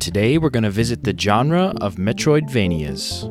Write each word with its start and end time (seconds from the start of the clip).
Today 0.00 0.38
we're 0.38 0.48
going 0.48 0.62
to 0.62 0.70
visit 0.70 1.04
the 1.04 1.14
genre 1.14 1.74
of 1.82 1.96
Metroidvanias. 1.96 3.28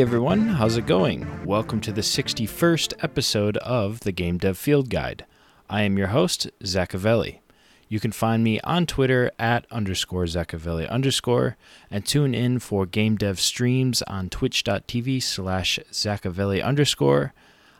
Hey 0.00 0.04
everyone, 0.04 0.48
how's 0.48 0.78
it 0.78 0.86
going? 0.86 1.44
Welcome 1.44 1.82
to 1.82 1.92
the 1.92 2.00
61st 2.00 2.94
episode 3.04 3.58
of 3.58 4.00
the 4.00 4.12
Game 4.12 4.38
Dev 4.38 4.56
Field 4.56 4.88
Guide. 4.88 5.26
I 5.68 5.82
am 5.82 5.98
your 5.98 6.06
host, 6.06 6.48
Zachavelli. 6.64 7.40
You 7.86 8.00
can 8.00 8.10
find 8.10 8.42
me 8.42 8.60
on 8.60 8.86
Twitter 8.86 9.30
at 9.38 9.66
underscore 9.70 10.24
Zachavelli 10.24 10.88
underscore 10.88 11.58
and 11.90 12.06
tune 12.06 12.34
in 12.34 12.60
for 12.60 12.86
game 12.86 13.16
dev 13.16 13.38
streams 13.38 14.00
on 14.06 14.30
twitch.tv 14.30 15.22
slash 15.22 15.78
Zachavelli 15.92 16.64
underscore. 16.64 17.34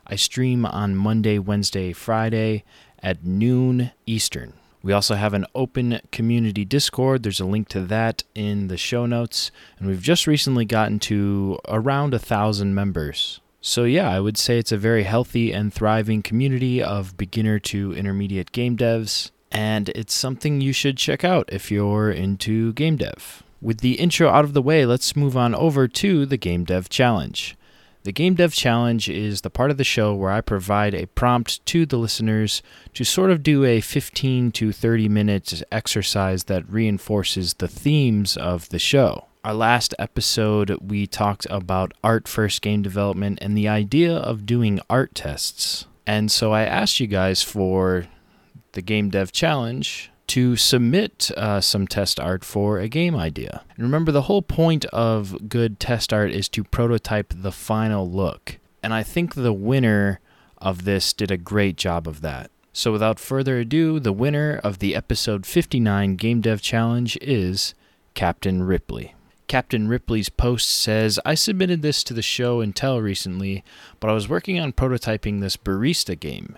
I 0.07 0.17
stream 0.17 0.67
on 0.67 0.97
Monday, 0.97 1.39
Wednesday, 1.39 1.95
Friday 1.95 2.65
at 3.03 3.25
noon 3.25 3.93
Eastern. 4.05 4.53
We 4.83 4.93
also 4.93 5.15
have 5.15 5.35
an 5.35 5.47
open 5.55 6.01
community 6.11 6.65
Discord. 6.65 7.23
There's 7.23 7.41
a 7.41 7.45
link 7.45 7.69
to 7.69 7.81
that 7.83 8.25
in 8.35 8.69
the 8.69 8.77
show 8.77 9.07
notes. 9.07 9.51
And 9.79 9.89
we've 9.89 10.03
just 10.03 10.27
recently 10.27 10.65
gotten 10.65 10.99
to 11.01 11.59
around 11.69 12.15
a 12.15 12.19
thousand 12.19 12.75
members. 12.75 13.41
So, 13.61 13.85
yeah, 13.85 14.11
I 14.11 14.21
would 14.21 14.39
say 14.39 14.59
it's 14.59 14.73
a 14.73 14.79
very 14.79 15.03
healthy 15.03 15.53
and 15.53 15.73
thriving 15.73 16.23
community 16.23 16.83
of 16.83 17.17
beginner 17.19 17.59
to 17.59 17.93
intermediate 17.93 18.53
game 18.53 18.77
devs. 18.77 19.31
And 19.53 19.91
it's 19.91 20.15
something 20.15 20.61
you 20.61 20.73
should 20.73 20.97
check 20.97 21.25
out 21.25 21.49
if 21.53 21.71
you're 21.71 22.11
into 22.11 22.73
game 22.73 22.97
dev. 22.97 23.43
With 23.61 23.81
the 23.81 23.95
intro 23.95 24.29
out 24.31 24.45
of 24.45 24.55
the 24.55 24.63
way, 24.63 24.87
let's 24.87 25.15
move 25.15 25.37
on 25.37 25.55
over 25.55 25.87
to 25.87 26.25
the 26.25 26.39
Game 26.39 26.65
Dev 26.65 26.89
Challenge. 26.89 27.57
The 28.03 28.13
Game 28.13 28.35
Dev 28.35 28.55
Challenge 28.55 29.11
is 29.11 29.43
the 29.43 29.51
part 29.51 29.71
of 29.71 29.77
the 29.77 29.85
show 29.85 30.15
where 30.15 30.31
I 30.31 30.41
provide 30.41 30.95
a 30.95 31.07
prompt 31.09 31.65
to 31.67 31.85
the 31.85 31.99
listeners 31.99 32.63
to 32.95 33.05
sort 33.05 33.31
of 33.31 33.43
do 33.43 33.63
a 33.65 33.83
15 33.83 34.53
to 34.53 34.73
30 34.73 35.09
minute 35.11 35.63
exercise 35.71 36.45
that 36.45 36.67
reinforces 36.67 37.55
the 37.55 37.69
themes 37.69 38.39
of 38.39 38.71
the 38.71 38.79
show. 38.79 39.27
Our 39.45 39.53
last 39.53 39.95
episode, 39.99 40.79
we 40.81 41.07
talked 41.07 41.47
about 41.51 41.93
art 42.03 42.27
first 42.27 42.63
game 42.63 42.81
development 42.81 43.39
and 43.43 43.55
the 43.55 43.69
idea 43.69 44.17
of 44.17 44.47
doing 44.47 44.81
art 44.89 45.15
tests. 45.15 45.87
And 46.07 46.33
so 46.33 46.53
I 46.53 46.63
asked 46.63 47.01
you 47.01 47.07
guys 47.07 47.43
for 47.43 48.07
the 48.73 48.83
Game 48.83 49.11
Dev 49.11 49.31
Challenge 49.31 50.11
to 50.31 50.55
submit 50.55 51.33
uh, 51.37 51.61
some 51.61 51.89
test 51.89 52.21
art 52.21 52.45
for 52.45 52.79
a 52.79 52.89
game 52.89 53.17
idea. 53.17 53.65
And 53.75 53.83
remember, 53.83 54.13
the 54.13 54.23
whole 54.23 54.43
point 54.43 54.85
of 54.87 55.49
good 55.49 55.81
test 55.81 56.13
art 56.13 56.31
is 56.31 56.49
to 56.51 56.63
prototype 56.63 57.35
the 57.37 57.51
final 57.51 58.09
look. 58.09 58.59
And 58.81 58.95
I 58.95 59.03
think 59.03 59.35
the 59.35 59.53
winner 59.53 60.21
of 60.59 60.85
this 60.85 61.13
did 61.13 61.33
a 61.33 61.37
great 61.37 61.77
job 61.77 62.07
of 62.07 62.21
that. 62.21 62.53
So, 62.73 62.93
without 62.93 63.19
further 63.19 63.59
ado, 63.59 63.99
the 63.99 64.13
winner 64.13 64.61
of 64.63 64.79
the 64.79 64.95
episode 64.95 65.47
59 65.47 66.15
Game 66.15 66.41
Dev 66.41 66.63
Challenge 66.63 67.19
is 67.21 67.75
Captain 68.15 68.63
Ripley. 68.63 69.17
Captain 69.49 69.89
Ripley's 69.89 70.29
post 70.29 70.71
says, 70.71 71.19
I 71.25 71.35
submitted 71.35 71.83
this 71.83 72.05
to 72.05 72.15
the 72.15 72.23
show 72.23 72.61
and 72.61 72.77
tell 72.77 73.01
recently, 73.01 73.65
but 73.99 74.09
I 74.09 74.13
was 74.13 74.29
working 74.29 74.61
on 74.61 74.75
prototyping 74.75 75.41
this 75.41 75.57
barista 75.57 76.19
game. 76.19 76.57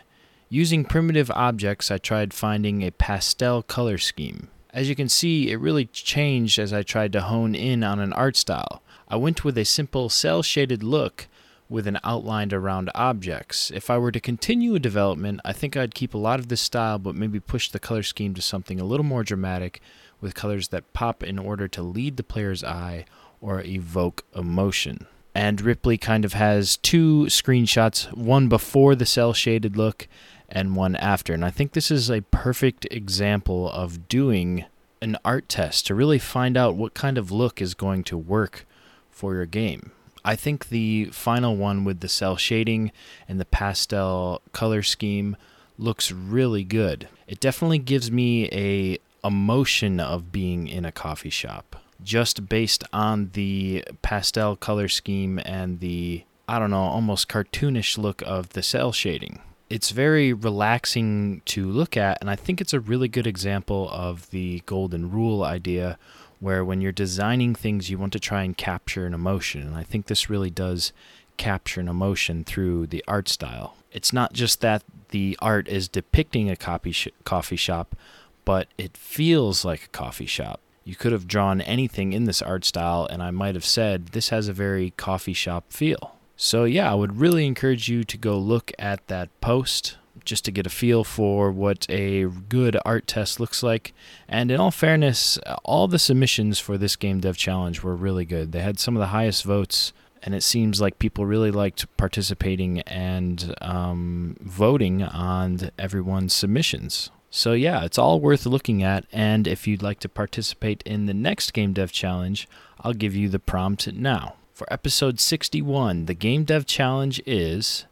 Using 0.54 0.84
primitive 0.84 1.30
objects, 1.30 1.90
I 1.90 1.96
tried 1.96 2.34
finding 2.34 2.82
a 2.82 2.90
pastel 2.90 3.62
color 3.62 3.96
scheme. 3.96 4.48
As 4.68 4.86
you 4.86 4.94
can 4.94 5.08
see, 5.08 5.50
it 5.50 5.58
really 5.58 5.86
changed 5.86 6.58
as 6.58 6.74
I 6.74 6.82
tried 6.82 7.14
to 7.14 7.22
hone 7.22 7.54
in 7.54 7.82
on 7.82 7.98
an 8.00 8.12
art 8.12 8.36
style. 8.36 8.82
I 9.08 9.16
went 9.16 9.46
with 9.46 9.56
a 9.56 9.64
simple 9.64 10.10
cel 10.10 10.42
shaded 10.42 10.82
look 10.82 11.26
with 11.70 11.86
an 11.86 11.98
outlined 12.04 12.52
around 12.52 12.90
objects. 12.94 13.70
If 13.70 13.88
I 13.88 13.96
were 13.96 14.12
to 14.12 14.20
continue 14.20 14.74
a 14.74 14.78
development, 14.78 15.40
I 15.42 15.54
think 15.54 15.74
I'd 15.74 15.94
keep 15.94 16.12
a 16.12 16.18
lot 16.18 16.38
of 16.38 16.48
this 16.48 16.60
style 16.60 16.98
but 16.98 17.14
maybe 17.14 17.40
push 17.40 17.70
the 17.70 17.80
color 17.80 18.02
scheme 18.02 18.34
to 18.34 18.42
something 18.42 18.78
a 18.78 18.84
little 18.84 19.06
more 19.06 19.24
dramatic 19.24 19.80
with 20.20 20.34
colors 20.34 20.68
that 20.68 20.92
pop 20.92 21.22
in 21.22 21.38
order 21.38 21.66
to 21.68 21.82
lead 21.82 22.18
the 22.18 22.22
player's 22.22 22.62
eye 22.62 23.06
or 23.40 23.62
evoke 23.62 24.26
emotion. 24.36 25.06
And 25.34 25.62
Ripley 25.62 25.96
kind 25.96 26.26
of 26.26 26.34
has 26.34 26.76
two 26.76 27.24
screenshots, 27.28 28.12
one 28.14 28.48
before 28.48 28.94
the 28.94 29.06
cel 29.06 29.32
shaded 29.32 29.78
look 29.78 30.06
and 30.52 30.76
one 30.76 30.94
after. 30.96 31.32
And 31.32 31.44
I 31.44 31.50
think 31.50 31.72
this 31.72 31.90
is 31.90 32.10
a 32.10 32.20
perfect 32.20 32.86
example 32.90 33.68
of 33.70 34.06
doing 34.06 34.66
an 35.00 35.16
art 35.24 35.48
test 35.48 35.86
to 35.86 35.94
really 35.94 36.18
find 36.18 36.56
out 36.56 36.76
what 36.76 36.94
kind 36.94 37.18
of 37.18 37.32
look 37.32 37.60
is 37.60 37.74
going 37.74 38.04
to 38.04 38.16
work 38.16 38.66
for 39.10 39.34
your 39.34 39.46
game. 39.46 39.90
I 40.24 40.36
think 40.36 40.68
the 40.68 41.06
final 41.06 41.56
one 41.56 41.84
with 41.84 42.00
the 42.00 42.08
cel 42.08 42.36
shading 42.36 42.92
and 43.26 43.40
the 43.40 43.44
pastel 43.44 44.42
color 44.52 44.82
scheme 44.82 45.36
looks 45.78 46.12
really 46.12 46.62
good. 46.62 47.08
It 47.26 47.40
definitely 47.40 47.80
gives 47.80 48.12
me 48.12 48.48
a 48.52 48.98
emotion 49.26 49.98
of 49.98 50.30
being 50.30 50.68
in 50.68 50.84
a 50.84 50.92
coffee 50.92 51.30
shop 51.30 51.76
just 52.02 52.48
based 52.48 52.82
on 52.92 53.30
the 53.34 53.84
pastel 54.02 54.56
color 54.56 54.88
scheme 54.88 55.40
and 55.44 55.80
the 55.80 56.24
I 56.48 56.58
don't 56.58 56.70
know, 56.70 56.82
almost 56.82 57.28
cartoonish 57.28 57.96
look 57.96 58.20
of 58.22 58.50
the 58.50 58.62
cel 58.62 58.92
shading 58.92 59.40
it's 59.72 59.90
very 59.90 60.34
relaxing 60.34 61.40
to 61.46 61.66
look 61.66 61.96
at, 61.96 62.18
and 62.20 62.28
I 62.28 62.36
think 62.36 62.60
it's 62.60 62.74
a 62.74 62.80
really 62.80 63.08
good 63.08 63.26
example 63.26 63.88
of 63.90 64.28
the 64.28 64.62
golden 64.66 65.10
rule 65.10 65.42
idea 65.42 65.98
where 66.40 66.62
when 66.62 66.82
you're 66.82 66.92
designing 66.92 67.54
things, 67.54 67.88
you 67.88 67.96
want 67.96 68.12
to 68.12 68.20
try 68.20 68.42
and 68.42 68.54
capture 68.54 69.06
an 69.06 69.14
emotion. 69.14 69.62
And 69.62 69.74
I 69.74 69.82
think 69.82 70.06
this 70.06 70.28
really 70.28 70.50
does 70.50 70.92
capture 71.38 71.80
an 71.80 71.88
emotion 71.88 72.44
through 72.44 72.88
the 72.88 73.02
art 73.08 73.30
style. 73.30 73.74
It's 73.90 74.12
not 74.12 74.34
just 74.34 74.60
that 74.60 74.82
the 75.08 75.38
art 75.40 75.68
is 75.68 75.88
depicting 75.88 76.50
a 76.50 76.56
coffee, 76.56 76.92
sh- 76.92 77.08
coffee 77.24 77.56
shop, 77.56 77.96
but 78.44 78.68
it 78.76 78.94
feels 78.94 79.64
like 79.64 79.84
a 79.84 79.88
coffee 79.88 80.26
shop. 80.26 80.60
You 80.84 80.96
could 80.96 81.12
have 81.12 81.26
drawn 81.26 81.62
anything 81.62 82.12
in 82.12 82.24
this 82.24 82.42
art 82.42 82.66
style, 82.66 83.06
and 83.06 83.22
I 83.22 83.30
might 83.30 83.54
have 83.54 83.64
said 83.64 84.08
this 84.08 84.28
has 84.28 84.48
a 84.48 84.52
very 84.52 84.90
coffee 84.98 85.32
shop 85.32 85.64
feel. 85.72 86.16
So, 86.36 86.64
yeah, 86.64 86.90
I 86.90 86.94
would 86.94 87.18
really 87.18 87.46
encourage 87.46 87.88
you 87.88 88.04
to 88.04 88.16
go 88.16 88.38
look 88.38 88.72
at 88.78 89.06
that 89.08 89.28
post 89.40 89.96
just 90.24 90.44
to 90.44 90.50
get 90.50 90.66
a 90.66 90.70
feel 90.70 91.04
for 91.04 91.50
what 91.50 91.86
a 91.88 92.24
good 92.24 92.76
art 92.84 93.06
test 93.06 93.40
looks 93.40 93.62
like. 93.62 93.92
And 94.28 94.50
in 94.50 94.60
all 94.60 94.70
fairness, 94.70 95.38
all 95.64 95.88
the 95.88 95.98
submissions 95.98 96.58
for 96.58 96.78
this 96.78 96.96
Game 96.96 97.20
Dev 97.20 97.36
Challenge 97.36 97.82
were 97.82 97.96
really 97.96 98.24
good. 98.24 98.52
They 98.52 98.60
had 98.60 98.78
some 98.78 98.96
of 98.96 99.00
the 99.00 99.08
highest 99.08 99.44
votes, 99.44 99.92
and 100.22 100.34
it 100.34 100.42
seems 100.42 100.80
like 100.80 100.98
people 100.98 101.26
really 101.26 101.50
liked 101.50 101.96
participating 101.96 102.80
and 102.82 103.54
um, 103.60 104.36
voting 104.40 105.02
on 105.02 105.70
everyone's 105.78 106.32
submissions. 106.32 107.10
So, 107.30 107.52
yeah, 107.52 107.84
it's 107.84 107.98
all 107.98 108.20
worth 108.20 108.44
looking 108.44 108.82
at. 108.82 109.06
And 109.10 109.46
if 109.48 109.66
you'd 109.66 109.82
like 109.82 110.00
to 110.00 110.08
participate 110.08 110.82
in 110.84 111.06
the 111.06 111.14
next 111.14 111.52
Game 111.52 111.72
Dev 111.72 111.90
Challenge, 111.90 112.46
I'll 112.80 112.92
give 112.92 113.16
you 113.16 113.28
the 113.28 113.38
prompt 113.38 113.90
now. 113.92 114.34
For 114.62 114.72
episode 114.72 115.18
61, 115.18 116.06
the 116.06 116.14
Game 116.14 116.44
Dev 116.44 116.66
Challenge 116.66 117.20
is 117.26 117.84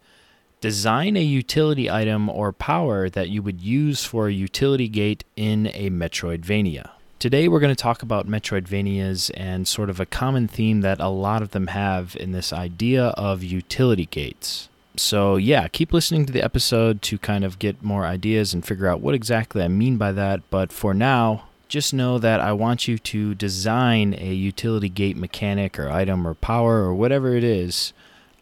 Design 0.61 1.17
a 1.17 1.21
utility 1.21 1.91
item 1.91 2.29
or 2.29 2.53
power 2.53 3.11
that 3.11 3.29
you 3.29 3.43
would 3.43 3.61
use 3.61 4.05
for 4.05 4.29
a 4.29 4.33
utility 4.33 4.87
gate 4.87 5.25
in 5.35 5.67
a 5.75 5.91
Metroidvania. 5.91 6.91
Today, 7.19 7.49
we're 7.49 7.59
going 7.59 7.75
to 7.75 7.83
talk 7.83 8.05
about 8.05 8.29
Metroidvanias 8.29 9.33
and 9.35 9.67
sort 9.67 9.91
of 9.91 9.99
a 9.99 10.07
common 10.07 10.47
theme 10.47 10.83
that 10.83 11.01
a 11.01 11.09
lot 11.09 11.43
of 11.43 11.51
them 11.51 11.67
have 11.67 12.15
in 12.15 12.31
this 12.31 12.53
idea 12.53 13.07
of 13.17 13.43
utility 13.43 14.07
gates. 14.07 14.69
So, 14.95 15.35
yeah, 15.35 15.67
keep 15.67 15.93
listening 15.93 16.25
to 16.27 16.33
the 16.33 16.45
episode 16.45 17.03
to 17.03 17.19
kind 17.19 17.43
of 17.43 17.59
get 17.59 17.83
more 17.83 18.05
ideas 18.05 18.55
and 18.55 18.65
figure 18.65 18.87
out 18.87 19.01
what 19.01 19.17
exactly 19.17 19.65
I 19.65 19.67
mean 19.67 19.97
by 19.97 20.13
that. 20.13 20.49
But 20.51 20.73
for 20.73 20.95
now, 20.95 21.47
just 21.71 21.95
know 21.95 22.19
that 22.19 22.41
I 22.41 22.53
want 22.53 22.89
you 22.89 22.99
to 22.99 23.35
design 23.37 24.15
a 24.19 24.35
utility 24.35 24.89
gate 24.89 25.17
mechanic 25.17 25.79
or 25.79 25.89
item 25.89 26.27
or 26.27 26.35
power 26.35 26.79
or 26.83 26.93
whatever 26.93 27.35
it 27.37 27.45
is 27.45 27.93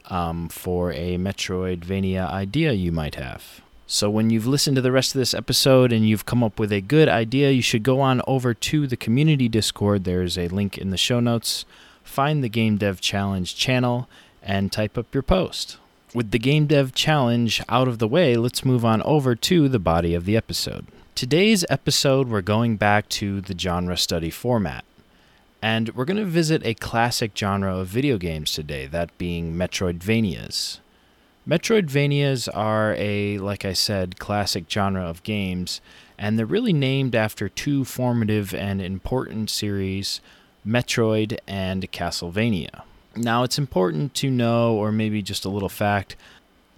um, 0.07 0.49
for 0.49 0.93
a 0.93 1.19
Metroidvania 1.19 2.27
idea 2.27 2.73
you 2.73 2.91
might 2.91 3.17
have. 3.17 3.61
So, 3.87 4.09
when 4.11 4.31
you've 4.31 4.47
listened 4.47 4.77
to 4.77 4.83
the 4.83 4.93
rest 4.93 5.15
of 5.15 5.19
this 5.19 5.35
episode 5.35 5.93
and 5.93 6.09
you've 6.09 6.27
come 6.27 6.43
up 6.43 6.59
with 6.59 6.73
a 6.73 6.81
good 6.81 7.09
idea, 7.09 7.51
you 7.51 7.63
should 7.63 7.83
go 7.83 8.01
on 8.01 8.23
over 8.27 8.55
to 8.55 8.87
the 8.87 8.97
community 8.97 9.49
Discord. 9.49 10.05
There's 10.05 10.39
a 10.39 10.49
link 10.49 10.77
in 10.79 10.91
the 10.91 10.97
show 10.97 11.21
notes. 11.21 11.67
Find 12.03 12.43
the 12.43 12.49
Game 12.49 12.79
Dev 12.79 13.01
Challenge 13.01 13.55
channel 13.55 14.09
and 14.43 14.73
type 14.73 14.97
up 14.97 15.13
your 15.15 15.23
post. 15.23 15.77
With 16.15 16.31
the 16.31 16.39
Game 16.39 16.67
Dev 16.67 16.95
Challenge 16.95 17.63
out 17.69 17.89
of 17.89 17.99
the 17.99 18.09
way, 18.09 18.37
let's 18.37 18.65
move 18.65 18.85
on 18.87 19.03
over 19.03 19.35
to 19.35 19.69
the 19.69 19.79
body 19.79 20.15
of 20.15 20.25
the 20.25 20.37
episode. 20.37 20.87
Today's 21.19 21.65
episode, 21.69 22.29
we're 22.29 22.43
going 22.43 22.76
back 22.76 23.09
to 23.09 23.41
the 23.41 23.59
genre 23.59 23.97
study 23.97 24.31
format. 24.31 24.85
And 25.61 25.88
we're 25.97 26.05
going 26.05 26.17
to 26.17 26.25
visit 26.25 26.65
a 26.65 26.75
classic 26.75 27.37
genre 27.37 27.76
of 27.76 27.88
video 27.88 28.19
games 28.19 28.53
today, 28.53 28.87
that 28.87 29.19
being 29.19 29.55
Metroidvanias. 29.55 30.79
Metroidvanias 31.44 32.49
are 32.55 32.94
a, 32.97 33.38
like 33.38 33.65
I 33.65 33.73
said, 33.73 34.20
classic 34.20 34.70
genre 34.70 35.03
of 35.03 35.25
games, 35.25 35.81
and 36.17 36.38
they're 36.38 36.47
really 36.47 36.73
named 36.73 37.17
after 37.17 37.49
two 37.49 37.85
formative 37.85 38.55
and 38.55 38.81
important 38.81 39.50
series 39.50 40.21
Metroid 40.64 41.37
and 41.49 41.91
Castlevania. 41.91 42.82
Now, 43.17 43.43
it's 43.43 43.59
important 43.59 44.14
to 44.14 44.31
know, 44.31 44.76
or 44.76 44.93
maybe 44.93 45.21
just 45.23 45.44
a 45.44 45.49
little 45.50 45.69
fact, 45.69 46.14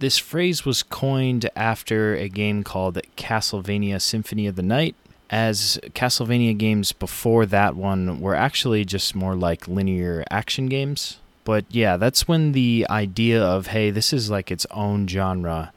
this 0.01 0.17
phrase 0.17 0.65
was 0.65 0.81
coined 0.83 1.47
after 1.55 2.15
a 2.15 2.27
game 2.27 2.63
called 2.63 2.99
Castlevania 3.15 4.01
Symphony 4.01 4.47
of 4.47 4.55
the 4.55 4.63
Night, 4.63 4.95
as 5.29 5.79
Castlevania 5.93 6.57
games 6.57 6.91
before 6.91 7.45
that 7.45 7.75
one 7.75 8.19
were 8.19 8.35
actually 8.35 8.83
just 8.83 9.15
more 9.15 9.35
like 9.35 9.67
linear 9.67 10.25
action 10.29 10.65
games. 10.65 11.19
But 11.43 11.65
yeah, 11.69 11.97
that's 11.97 12.27
when 12.27 12.51
the 12.51 12.85
idea 12.89 13.43
of, 13.43 13.67
hey, 13.67 13.91
this 13.91 14.11
is 14.11 14.29
like 14.29 14.51
its 14.51 14.65
own 14.71 15.07
genre 15.07 15.71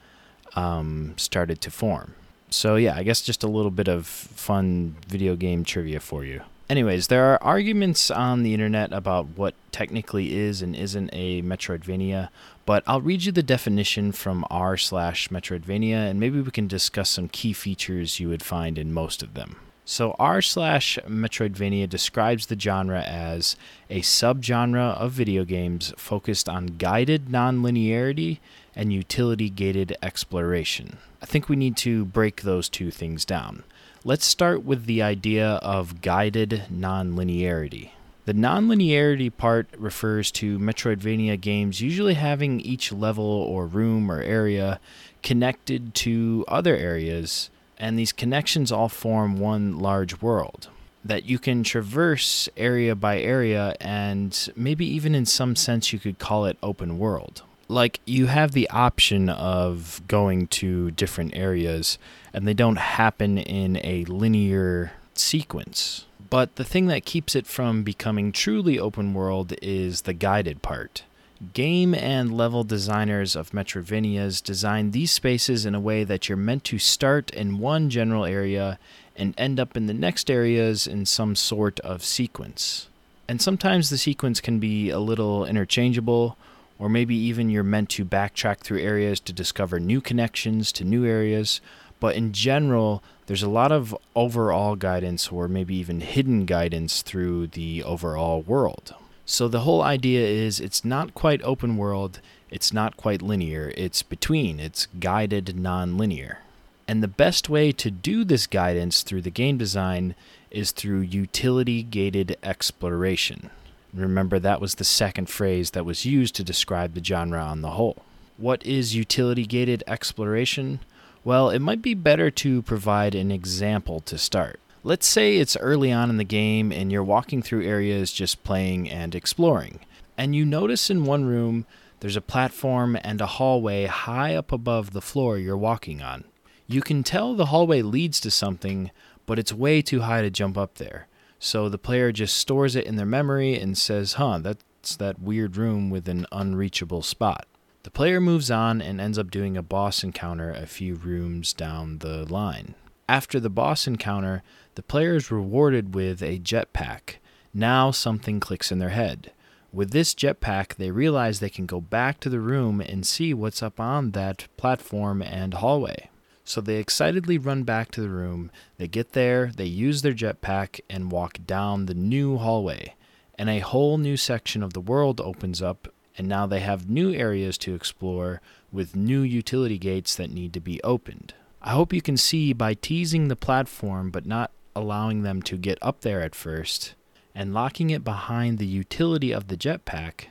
um, 0.56 1.12
started 1.18 1.60
to 1.60 1.70
form. 1.70 2.14
So 2.48 2.76
yeah, 2.76 2.96
I 2.96 3.02
guess 3.02 3.20
just 3.20 3.44
a 3.44 3.48
little 3.48 3.70
bit 3.70 3.88
of 3.88 4.06
fun 4.06 4.96
video 5.06 5.36
game 5.36 5.64
trivia 5.64 6.00
for 6.00 6.24
you. 6.24 6.40
Anyways, 6.68 7.08
there 7.08 7.24
are 7.26 7.42
arguments 7.42 8.10
on 8.10 8.42
the 8.42 8.54
internet 8.54 8.90
about 8.92 9.26
what 9.36 9.54
technically 9.70 10.34
is 10.34 10.62
and 10.62 10.74
isn't 10.74 11.10
a 11.12 11.42
Metroidvania, 11.42 12.30
but 12.64 12.82
I'll 12.86 13.02
read 13.02 13.24
you 13.24 13.32
the 13.32 13.42
definition 13.42 14.12
from 14.12 14.46
r 14.48 14.78
slash 14.78 15.28
Metroidvania, 15.28 16.08
and 16.08 16.18
maybe 16.18 16.40
we 16.40 16.50
can 16.50 16.66
discuss 16.66 17.10
some 17.10 17.28
key 17.28 17.52
features 17.52 18.18
you 18.18 18.30
would 18.30 18.42
find 18.42 18.78
in 18.78 18.94
most 18.94 19.22
of 19.22 19.34
them. 19.34 19.56
So 19.84 20.16
r 20.18 20.40
slash 20.40 20.98
Metroidvania 21.06 21.86
describes 21.86 22.46
the 22.46 22.58
genre 22.58 23.02
as 23.02 23.56
a 23.90 24.00
subgenre 24.00 24.96
of 24.96 25.12
video 25.12 25.44
games 25.44 25.92
focused 25.98 26.48
on 26.48 26.78
guided 26.78 27.26
nonlinearity 27.26 28.38
and 28.74 28.90
utility 28.90 29.50
gated 29.50 29.94
exploration. 30.02 30.96
I 31.20 31.26
think 31.26 31.50
we 31.50 31.56
need 31.56 31.76
to 31.78 32.06
break 32.06 32.40
those 32.40 32.70
two 32.70 32.90
things 32.90 33.26
down. 33.26 33.64
Let's 34.06 34.26
start 34.26 34.64
with 34.64 34.84
the 34.84 35.00
idea 35.00 35.52
of 35.62 36.02
guided 36.02 36.64
nonlinearity. 36.70 37.92
The 38.26 38.34
nonlinearity 38.34 39.34
part 39.34 39.66
refers 39.78 40.30
to 40.32 40.58
Metroidvania 40.58 41.40
games 41.40 41.80
usually 41.80 42.12
having 42.12 42.60
each 42.60 42.92
level 42.92 43.24
or 43.24 43.66
room 43.66 44.12
or 44.12 44.20
area 44.20 44.78
connected 45.22 45.94
to 45.94 46.44
other 46.48 46.76
areas, 46.76 47.48
and 47.78 47.98
these 47.98 48.12
connections 48.12 48.70
all 48.70 48.90
form 48.90 49.38
one 49.38 49.78
large 49.78 50.20
world 50.20 50.68
that 51.02 51.24
you 51.24 51.38
can 51.38 51.62
traverse 51.62 52.46
area 52.58 52.94
by 52.94 53.18
area, 53.18 53.74
and 53.80 54.50
maybe 54.54 54.84
even 54.84 55.14
in 55.14 55.24
some 55.24 55.56
sense 55.56 55.94
you 55.94 55.98
could 55.98 56.18
call 56.18 56.44
it 56.44 56.58
open 56.62 56.98
world 56.98 57.42
like 57.68 58.00
you 58.04 58.26
have 58.26 58.52
the 58.52 58.68
option 58.70 59.28
of 59.28 60.02
going 60.08 60.46
to 60.48 60.90
different 60.92 61.34
areas 61.36 61.98
and 62.32 62.46
they 62.46 62.54
don't 62.54 62.76
happen 62.76 63.38
in 63.38 63.80
a 63.84 64.04
linear 64.04 64.92
sequence. 65.14 66.06
But 66.30 66.56
the 66.56 66.64
thing 66.64 66.86
that 66.86 67.04
keeps 67.04 67.36
it 67.36 67.46
from 67.46 67.82
becoming 67.82 68.32
truly 68.32 68.78
open 68.78 69.14
world 69.14 69.54
is 69.62 70.02
the 70.02 70.14
guided 70.14 70.62
part. 70.62 71.04
Game 71.52 71.94
and 71.94 72.36
level 72.36 72.64
designers 72.64 73.36
of 73.36 73.50
Metroidvanias 73.50 74.42
design 74.42 74.90
these 74.90 75.12
spaces 75.12 75.66
in 75.66 75.74
a 75.74 75.80
way 75.80 76.02
that 76.04 76.28
you're 76.28 76.36
meant 76.36 76.64
to 76.64 76.78
start 76.78 77.30
in 77.30 77.58
one 77.58 77.90
general 77.90 78.24
area 78.24 78.78
and 79.16 79.34
end 79.36 79.60
up 79.60 79.76
in 79.76 79.86
the 79.86 79.94
next 79.94 80.30
areas 80.30 80.86
in 80.86 81.06
some 81.06 81.36
sort 81.36 81.78
of 81.80 82.04
sequence. 82.04 82.88
And 83.28 83.40
sometimes 83.40 83.90
the 83.90 83.98
sequence 83.98 84.40
can 84.40 84.58
be 84.58 84.90
a 84.90 84.98
little 84.98 85.44
interchangeable, 85.44 86.36
or 86.84 86.90
maybe 86.90 87.16
even 87.16 87.48
you're 87.48 87.62
meant 87.62 87.88
to 87.88 88.04
backtrack 88.04 88.58
through 88.58 88.78
areas 88.78 89.18
to 89.18 89.32
discover 89.32 89.80
new 89.80 90.02
connections 90.02 90.70
to 90.70 90.84
new 90.84 91.06
areas. 91.06 91.62
But 91.98 92.14
in 92.14 92.34
general, 92.34 93.02
there's 93.24 93.42
a 93.42 93.48
lot 93.48 93.72
of 93.72 93.96
overall 94.14 94.76
guidance 94.76 95.32
or 95.32 95.48
maybe 95.48 95.74
even 95.76 96.02
hidden 96.02 96.44
guidance 96.44 97.00
through 97.00 97.46
the 97.46 97.82
overall 97.82 98.42
world. 98.42 98.94
So 99.24 99.48
the 99.48 99.60
whole 99.60 99.80
idea 99.80 100.26
is 100.26 100.60
it's 100.60 100.84
not 100.84 101.14
quite 101.14 101.40
open 101.42 101.78
world, 101.78 102.20
it's 102.50 102.70
not 102.70 102.98
quite 102.98 103.22
linear, 103.22 103.72
it's 103.78 104.02
between, 104.02 104.60
it's 104.60 104.86
guided 105.00 105.58
non-linear. 105.58 106.40
And 106.86 107.02
the 107.02 107.08
best 107.08 107.48
way 107.48 107.72
to 107.72 107.90
do 107.90 108.24
this 108.24 108.46
guidance 108.46 109.02
through 109.02 109.22
the 109.22 109.30
game 109.30 109.56
design 109.56 110.14
is 110.50 110.70
through 110.70 111.00
utility 111.00 111.82
gated 111.82 112.36
exploration. 112.42 113.48
Remember, 113.94 114.40
that 114.40 114.60
was 114.60 114.74
the 114.74 114.84
second 114.84 115.28
phrase 115.28 115.70
that 115.70 115.84
was 115.84 116.04
used 116.04 116.34
to 116.34 116.44
describe 116.44 116.94
the 116.94 117.04
genre 117.04 117.40
on 117.40 117.62
the 117.62 117.70
whole. 117.70 118.02
What 118.36 118.66
is 118.66 118.96
utility 118.96 119.46
gated 119.46 119.84
exploration? 119.86 120.80
Well, 121.22 121.48
it 121.48 121.60
might 121.60 121.80
be 121.80 121.94
better 121.94 122.30
to 122.32 122.62
provide 122.62 123.14
an 123.14 123.30
example 123.30 124.00
to 124.00 124.18
start. 124.18 124.58
Let's 124.82 125.06
say 125.06 125.36
it's 125.36 125.56
early 125.56 125.92
on 125.92 126.10
in 126.10 126.16
the 126.16 126.24
game 126.24 126.72
and 126.72 126.90
you're 126.90 127.04
walking 127.04 127.40
through 127.40 127.64
areas 127.64 128.12
just 128.12 128.44
playing 128.44 128.90
and 128.90 129.14
exploring, 129.14 129.80
and 130.18 130.34
you 130.34 130.44
notice 130.44 130.90
in 130.90 131.04
one 131.04 131.24
room 131.24 131.64
there's 132.00 132.16
a 132.16 132.20
platform 132.20 132.98
and 133.02 133.20
a 133.20 133.26
hallway 133.26 133.86
high 133.86 134.34
up 134.34 134.52
above 134.52 134.92
the 134.92 135.00
floor 135.00 135.38
you're 135.38 135.56
walking 135.56 136.02
on. 136.02 136.24
You 136.66 136.82
can 136.82 137.02
tell 137.02 137.34
the 137.34 137.46
hallway 137.46 137.80
leads 137.80 138.20
to 138.20 138.30
something, 138.30 138.90
but 139.24 139.38
it's 139.38 139.52
way 139.52 139.80
too 139.80 140.00
high 140.00 140.20
to 140.20 140.30
jump 140.30 140.58
up 140.58 140.74
there. 140.74 141.06
So 141.44 141.68
the 141.68 141.76
player 141.76 142.10
just 142.10 142.38
stores 142.38 142.74
it 142.74 142.86
in 142.86 142.96
their 142.96 143.04
memory 143.04 143.60
and 143.60 143.76
says, 143.76 144.14
huh, 144.14 144.38
that's 144.38 144.96
that 144.96 145.20
weird 145.20 145.58
room 145.58 145.90
with 145.90 146.08
an 146.08 146.24
unreachable 146.32 147.02
spot. 147.02 147.46
The 147.82 147.90
player 147.90 148.18
moves 148.18 148.50
on 148.50 148.80
and 148.80 148.98
ends 148.98 149.18
up 149.18 149.30
doing 149.30 149.54
a 149.54 149.62
boss 149.62 150.02
encounter 150.02 150.50
a 150.50 150.64
few 150.64 150.94
rooms 150.94 151.52
down 151.52 151.98
the 151.98 152.24
line. 152.32 152.74
After 153.10 153.38
the 153.38 153.50
boss 153.50 153.86
encounter, 153.86 154.42
the 154.74 154.82
player 154.82 155.16
is 155.16 155.30
rewarded 155.30 155.94
with 155.94 156.22
a 156.22 156.38
jetpack. 156.38 157.16
Now 157.52 157.90
something 157.90 158.40
clicks 158.40 158.72
in 158.72 158.78
their 158.78 158.88
head. 158.88 159.30
With 159.70 159.90
this 159.90 160.14
jetpack, 160.14 160.76
they 160.76 160.92
realize 160.92 161.40
they 161.40 161.50
can 161.50 161.66
go 161.66 161.82
back 161.82 162.20
to 162.20 162.30
the 162.30 162.40
room 162.40 162.80
and 162.80 163.06
see 163.06 163.34
what's 163.34 163.62
up 163.62 163.78
on 163.78 164.12
that 164.12 164.48
platform 164.56 165.20
and 165.20 165.52
hallway. 165.52 166.08
So 166.44 166.60
they 166.60 166.76
excitedly 166.76 167.38
run 167.38 167.62
back 167.62 167.90
to 167.92 168.02
the 168.02 168.10
room. 168.10 168.50
They 168.76 168.86
get 168.86 169.12
there, 169.12 169.50
they 169.56 169.64
use 169.64 170.02
their 170.02 170.12
jetpack, 170.12 170.80
and 170.90 171.10
walk 171.10 171.38
down 171.46 171.86
the 171.86 171.94
new 171.94 172.36
hallway. 172.36 172.94
And 173.36 173.48
a 173.48 173.60
whole 173.60 173.96
new 173.96 174.18
section 174.18 174.62
of 174.62 174.74
the 174.74 174.80
world 174.80 175.20
opens 175.22 175.62
up, 175.62 175.88
and 176.18 176.28
now 176.28 176.46
they 176.46 176.60
have 176.60 176.88
new 176.88 177.12
areas 177.12 177.56
to 177.58 177.74
explore 177.74 178.42
with 178.70 178.94
new 178.94 179.22
utility 179.22 179.78
gates 179.78 180.14
that 180.16 180.30
need 180.30 180.52
to 180.52 180.60
be 180.60 180.82
opened. 180.84 181.32
I 181.62 181.70
hope 181.70 181.94
you 181.94 182.02
can 182.02 182.18
see 182.18 182.52
by 182.52 182.74
teasing 182.74 183.28
the 183.28 183.36
platform 183.36 184.10
but 184.10 184.26
not 184.26 184.52
allowing 184.76 185.22
them 185.22 185.40
to 185.42 185.56
get 185.56 185.78
up 185.80 186.02
there 186.02 186.20
at 186.20 186.34
first, 186.34 186.94
and 187.34 187.54
locking 187.54 187.88
it 187.88 188.04
behind 188.04 188.58
the 188.58 188.66
utility 188.66 189.32
of 189.32 189.48
the 189.48 189.56
jetpack, 189.56 190.26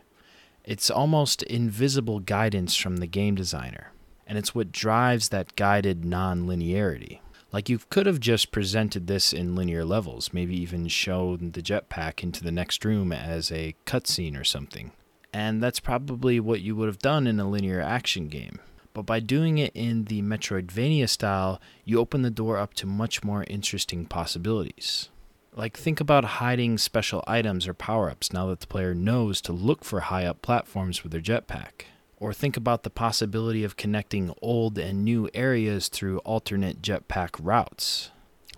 it's 0.63 0.91
almost 0.91 1.41
invisible 1.43 2.19
guidance 2.19 2.75
from 2.75 2.97
the 2.97 3.07
game 3.07 3.35
designer 3.35 3.91
and 4.27 4.37
it's 4.37 4.55
what 4.55 4.71
drives 4.71 5.29
that 5.29 5.55
guided 5.55 6.05
non-linearity. 6.05 7.19
Like 7.51 7.69
you 7.69 7.79
could 7.89 8.07
have 8.07 8.19
just 8.19 8.51
presented 8.51 9.05
this 9.05 9.31
in 9.31 9.55
linear 9.55 9.85
levels, 9.85 10.33
maybe 10.33 10.59
even 10.59 10.87
shown 10.87 11.51
the 11.51 11.61
jetpack 11.61 12.23
into 12.23 12.43
the 12.43 12.51
next 12.51 12.83
room 12.83 13.11
as 13.11 13.51
a 13.51 13.75
cutscene 13.85 14.39
or 14.39 14.43
something. 14.43 14.91
And 15.31 15.61
that's 15.61 15.79
probably 15.79 16.39
what 16.39 16.61
you 16.61 16.75
would 16.75 16.87
have 16.87 16.99
done 16.99 17.27
in 17.27 17.39
a 17.39 17.47
linear 17.47 17.79
action 17.79 18.27
game. 18.27 18.59
But 18.93 19.03
by 19.03 19.19
doing 19.19 19.59
it 19.59 19.71
in 19.75 20.05
the 20.05 20.21
Metroidvania 20.21 21.07
style, 21.09 21.61
you 21.85 21.99
open 21.99 22.23
the 22.23 22.29
door 22.31 22.57
up 22.57 22.73
to 22.75 22.87
much 22.87 23.23
more 23.23 23.43
interesting 23.47 24.05
possibilities. 24.05 25.09
Like, 25.55 25.77
think 25.77 25.99
about 25.99 26.25
hiding 26.25 26.79
special 26.79 27.23
items 27.27 27.67
or 27.67 27.75
power 27.75 28.09
ups 28.09 28.33
now 28.33 28.47
that 28.47 28.59
the 28.59 28.67
player 28.67 28.95
knows 28.95 29.41
to 29.41 29.53
look 29.53 29.83
for 29.83 29.99
high 30.01 30.25
up 30.25 30.41
platforms 30.41 31.03
with 31.03 31.11
their 31.11 31.21
jetpack 31.21 31.85
or 32.23 32.31
think 32.31 32.55
about 32.55 32.83
the 32.83 32.89
possibility 32.89 33.65
of 33.65 33.75
connecting 33.75 34.33
old 34.41 34.77
and 34.77 35.03
new 35.03 35.29
areas 35.33 35.89
through 35.89 36.19
alternate 36.19 36.81
jetpack 36.81 37.31
routes. 37.37 38.11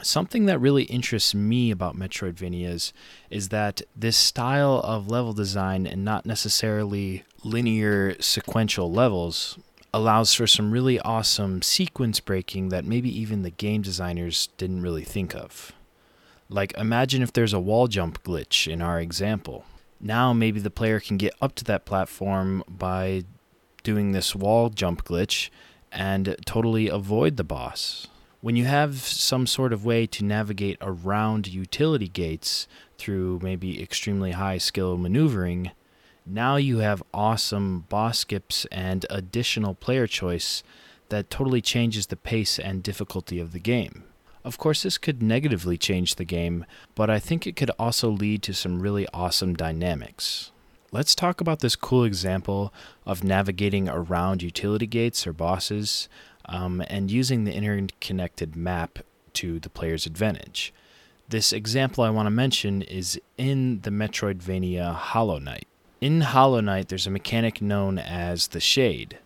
Something 0.04 0.46
that 0.46 0.60
really 0.60 0.84
interests 0.84 1.34
me 1.34 1.72
about 1.72 1.98
Metroidvanias 1.98 2.94
is 3.32 3.50
that 3.50 3.82
this 3.96 4.16
style 4.16 4.82
of 4.84 5.10
level 5.10 5.34
design 5.34 5.88
and 5.88 6.06
not 6.06 6.28
necessarily 6.28 7.24
linear 7.44 8.16
sequential 8.22 8.92
levels 8.92 9.58
allows 9.92 10.36
for 10.36 10.46
some 10.46 10.70
really 10.70 11.00
awesome 11.00 11.64
sequence 11.64 12.20
breaking 12.20 12.70
that 12.70 12.86
maybe 12.86 13.10
even 13.20 13.42
the 13.42 13.50
game 13.50 13.82
designers 13.82 14.50
didn't 14.58 14.84
really 14.84 15.04
think 15.04 15.34
of. 15.34 15.72
Like, 16.50 16.78
imagine 16.78 17.24
if 17.24 17.34
there's 17.34 17.54
a 17.54 17.60
wall 17.60 17.88
jump 17.88 18.22
glitch 18.22 18.72
in 18.72 18.84
our 18.84 19.00
example. 19.00 19.66
Now, 20.00 20.34
maybe 20.34 20.60
the 20.60 20.70
player 20.70 21.00
can 21.00 21.18
get 21.18 21.34
up 21.42 21.56
to 21.56 21.64
that 21.64 21.86
platform 21.86 22.64
by 22.68 23.24
doing 23.86 24.12
this 24.12 24.36
wall 24.36 24.70
jump 24.70 25.06
glitch 25.06 25.50
and 25.94 26.36
totally 26.46 26.90
avoid 26.90 27.38
the 27.38 27.46
boss. 27.46 28.08
When 28.42 28.58
you 28.58 28.66
have 28.66 28.98
some 28.98 29.48
sort 29.48 29.72
of 29.72 29.86
way 29.86 30.06
to 30.08 30.26
navigate 30.26 30.78
around 30.82 31.48
utility 31.48 32.10
gates 32.10 32.68
through 32.98 33.40
maybe 33.42 33.82
extremely 33.82 34.32
high 34.32 34.58
skill 34.58 34.98
maneuvering, 34.98 35.72
Now 36.26 36.56
you 36.56 36.80
have 36.80 37.04
awesome 37.14 37.86
boss 37.88 38.20
skips 38.20 38.66
and 38.72 39.06
additional 39.12 39.76
player 39.76 40.08
choice 40.08 40.64
that 41.10 41.30
totally 41.30 41.62
changes 41.62 42.08
the 42.08 42.16
pace 42.16 42.58
and 42.58 42.82
difficulty 42.82 43.40
of 43.40 43.52
the 43.52 43.60
game. 43.60 44.04
Of 44.44 44.58
course, 44.58 44.82
this 44.82 44.98
could 44.98 45.22
negatively 45.22 45.78
change 45.78 46.16
the 46.16 46.26
game, 46.26 46.66
but 46.96 47.12
I 47.12 47.20
think 47.20 47.46
it 47.46 47.56
could 47.56 47.72
also 47.78 48.10
lead 48.10 48.42
to 48.44 48.54
some 48.54 48.82
really 48.82 49.08
awesome 49.14 49.54
dynamics. 49.54 50.52
Let's 50.96 51.14
talk 51.14 51.42
about 51.42 51.60
this 51.60 51.76
cool 51.76 52.06
example 52.06 52.74
of 53.06 53.22
navigating 53.22 53.90
around 53.90 54.42
utility 54.42 54.88
gates 54.88 55.28
or 55.28 55.34
bosses 55.34 56.08
um, 56.46 56.82
and 56.88 57.12
using 57.12 57.44
the 57.44 57.52
interconnected 57.52 58.56
map 58.56 59.00
to 59.34 59.60
the 59.60 59.70
player's 59.70 60.06
advantage. 60.06 60.74
This 61.28 61.52
example 61.52 62.06
I 62.06 62.12
want 62.12 62.28
to 62.28 62.32
mention 62.32 62.82
is 62.82 63.20
in 63.38 63.82
the 63.82 63.90
Metroidvania 63.90 64.96
Hollow 64.96 65.38
Knight. 65.38 65.68
In 66.00 66.22
Hollow 66.22 66.62
Knight, 66.62 66.88
there's 66.88 67.08
a 67.08 67.12
mechanic 67.12 67.62
known 67.62 68.00
as 68.00 68.48
the 68.48 68.62
Shade. 68.62 69.18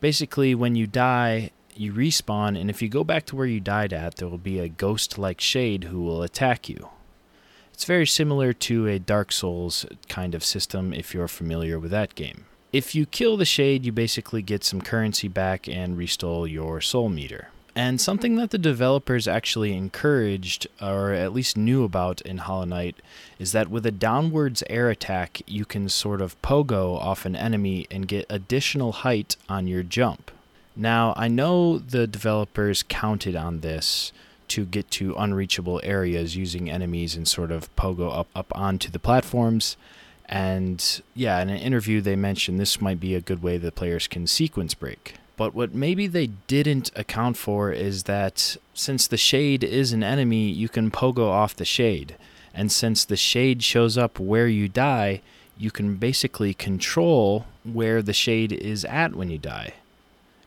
Basically, 0.00 0.54
when 0.54 0.74
you 0.74 0.86
die, 0.86 1.52
you 1.74 1.94
respawn, 1.94 2.60
and 2.60 2.68
if 2.68 2.82
you 2.82 2.90
go 2.90 3.02
back 3.02 3.24
to 3.24 3.36
where 3.36 3.46
you 3.46 3.60
died 3.60 3.94
at, 3.94 4.16
there 4.16 4.28
will 4.28 4.36
be 4.36 4.58
a 4.58 4.68
ghost 4.68 5.16
like 5.16 5.40
shade 5.40 5.84
who 5.84 6.02
will 6.02 6.22
attack 6.22 6.68
you. 6.68 6.90
It's 7.78 7.84
very 7.84 8.08
similar 8.08 8.52
to 8.52 8.88
a 8.88 8.98
Dark 8.98 9.30
Souls 9.30 9.86
kind 10.08 10.34
of 10.34 10.42
system 10.42 10.92
if 10.92 11.14
you're 11.14 11.28
familiar 11.28 11.78
with 11.78 11.92
that 11.92 12.16
game. 12.16 12.46
If 12.72 12.92
you 12.92 13.06
kill 13.06 13.36
the 13.36 13.44
shade, 13.44 13.86
you 13.86 13.92
basically 13.92 14.42
get 14.42 14.64
some 14.64 14.80
currency 14.80 15.28
back 15.28 15.68
and 15.68 15.96
restore 15.96 16.48
your 16.48 16.80
soul 16.80 17.08
meter. 17.08 17.50
And 17.76 18.00
something 18.00 18.34
that 18.34 18.50
the 18.50 18.58
developers 18.58 19.28
actually 19.28 19.74
encouraged, 19.74 20.66
or 20.82 21.12
at 21.12 21.32
least 21.32 21.56
knew 21.56 21.84
about 21.84 22.20
in 22.22 22.38
Hollow 22.38 22.64
Knight, 22.64 22.96
is 23.38 23.52
that 23.52 23.70
with 23.70 23.86
a 23.86 23.92
downwards 23.92 24.64
air 24.68 24.90
attack, 24.90 25.40
you 25.46 25.64
can 25.64 25.88
sort 25.88 26.20
of 26.20 26.34
pogo 26.42 26.96
off 26.96 27.24
an 27.24 27.36
enemy 27.36 27.86
and 27.92 28.08
get 28.08 28.26
additional 28.28 28.90
height 28.90 29.36
on 29.48 29.68
your 29.68 29.84
jump. 29.84 30.32
Now, 30.74 31.14
I 31.16 31.28
know 31.28 31.78
the 31.78 32.08
developers 32.08 32.82
counted 32.82 33.36
on 33.36 33.60
this 33.60 34.10
to 34.48 34.64
get 34.64 34.90
to 34.92 35.14
unreachable 35.16 35.80
areas 35.82 36.36
using 36.36 36.70
enemies 36.70 37.16
and 37.16 37.26
sort 37.26 37.50
of 37.50 37.74
pogo 37.76 38.16
up, 38.16 38.28
up 38.34 38.52
onto 38.56 38.90
the 38.90 38.98
platforms. 38.98 39.76
And 40.26 41.02
yeah, 41.14 41.40
in 41.40 41.48
an 41.48 41.58
interview, 41.58 42.00
they 42.00 42.16
mentioned 42.16 42.60
this 42.60 42.80
might 42.80 43.00
be 43.00 43.14
a 43.14 43.20
good 43.20 43.42
way 43.42 43.56
the 43.56 43.72
players 43.72 44.06
can 44.06 44.26
sequence 44.26 44.74
break. 44.74 45.14
But 45.36 45.54
what 45.54 45.74
maybe 45.74 46.06
they 46.06 46.26
didn't 46.26 46.90
account 46.96 47.36
for 47.36 47.70
is 47.70 48.02
that 48.04 48.56
since 48.74 49.06
the 49.06 49.16
shade 49.16 49.62
is 49.62 49.92
an 49.92 50.02
enemy, 50.02 50.50
you 50.50 50.68
can 50.68 50.90
pogo 50.90 51.28
off 51.28 51.54
the 51.54 51.64
shade. 51.64 52.16
And 52.52 52.72
since 52.72 53.04
the 53.04 53.16
shade 53.16 53.62
shows 53.62 53.96
up 53.96 54.18
where 54.18 54.48
you 54.48 54.68
die, 54.68 55.22
you 55.56 55.70
can 55.70 55.94
basically 55.94 56.54
control 56.54 57.46
where 57.64 58.02
the 58.02 58.12
shade 58.12 58.52
is 58.52 58.84
at 58.84 59.14
when 59.14 59.30
you 59.30 59.38
die. 59.38 59.74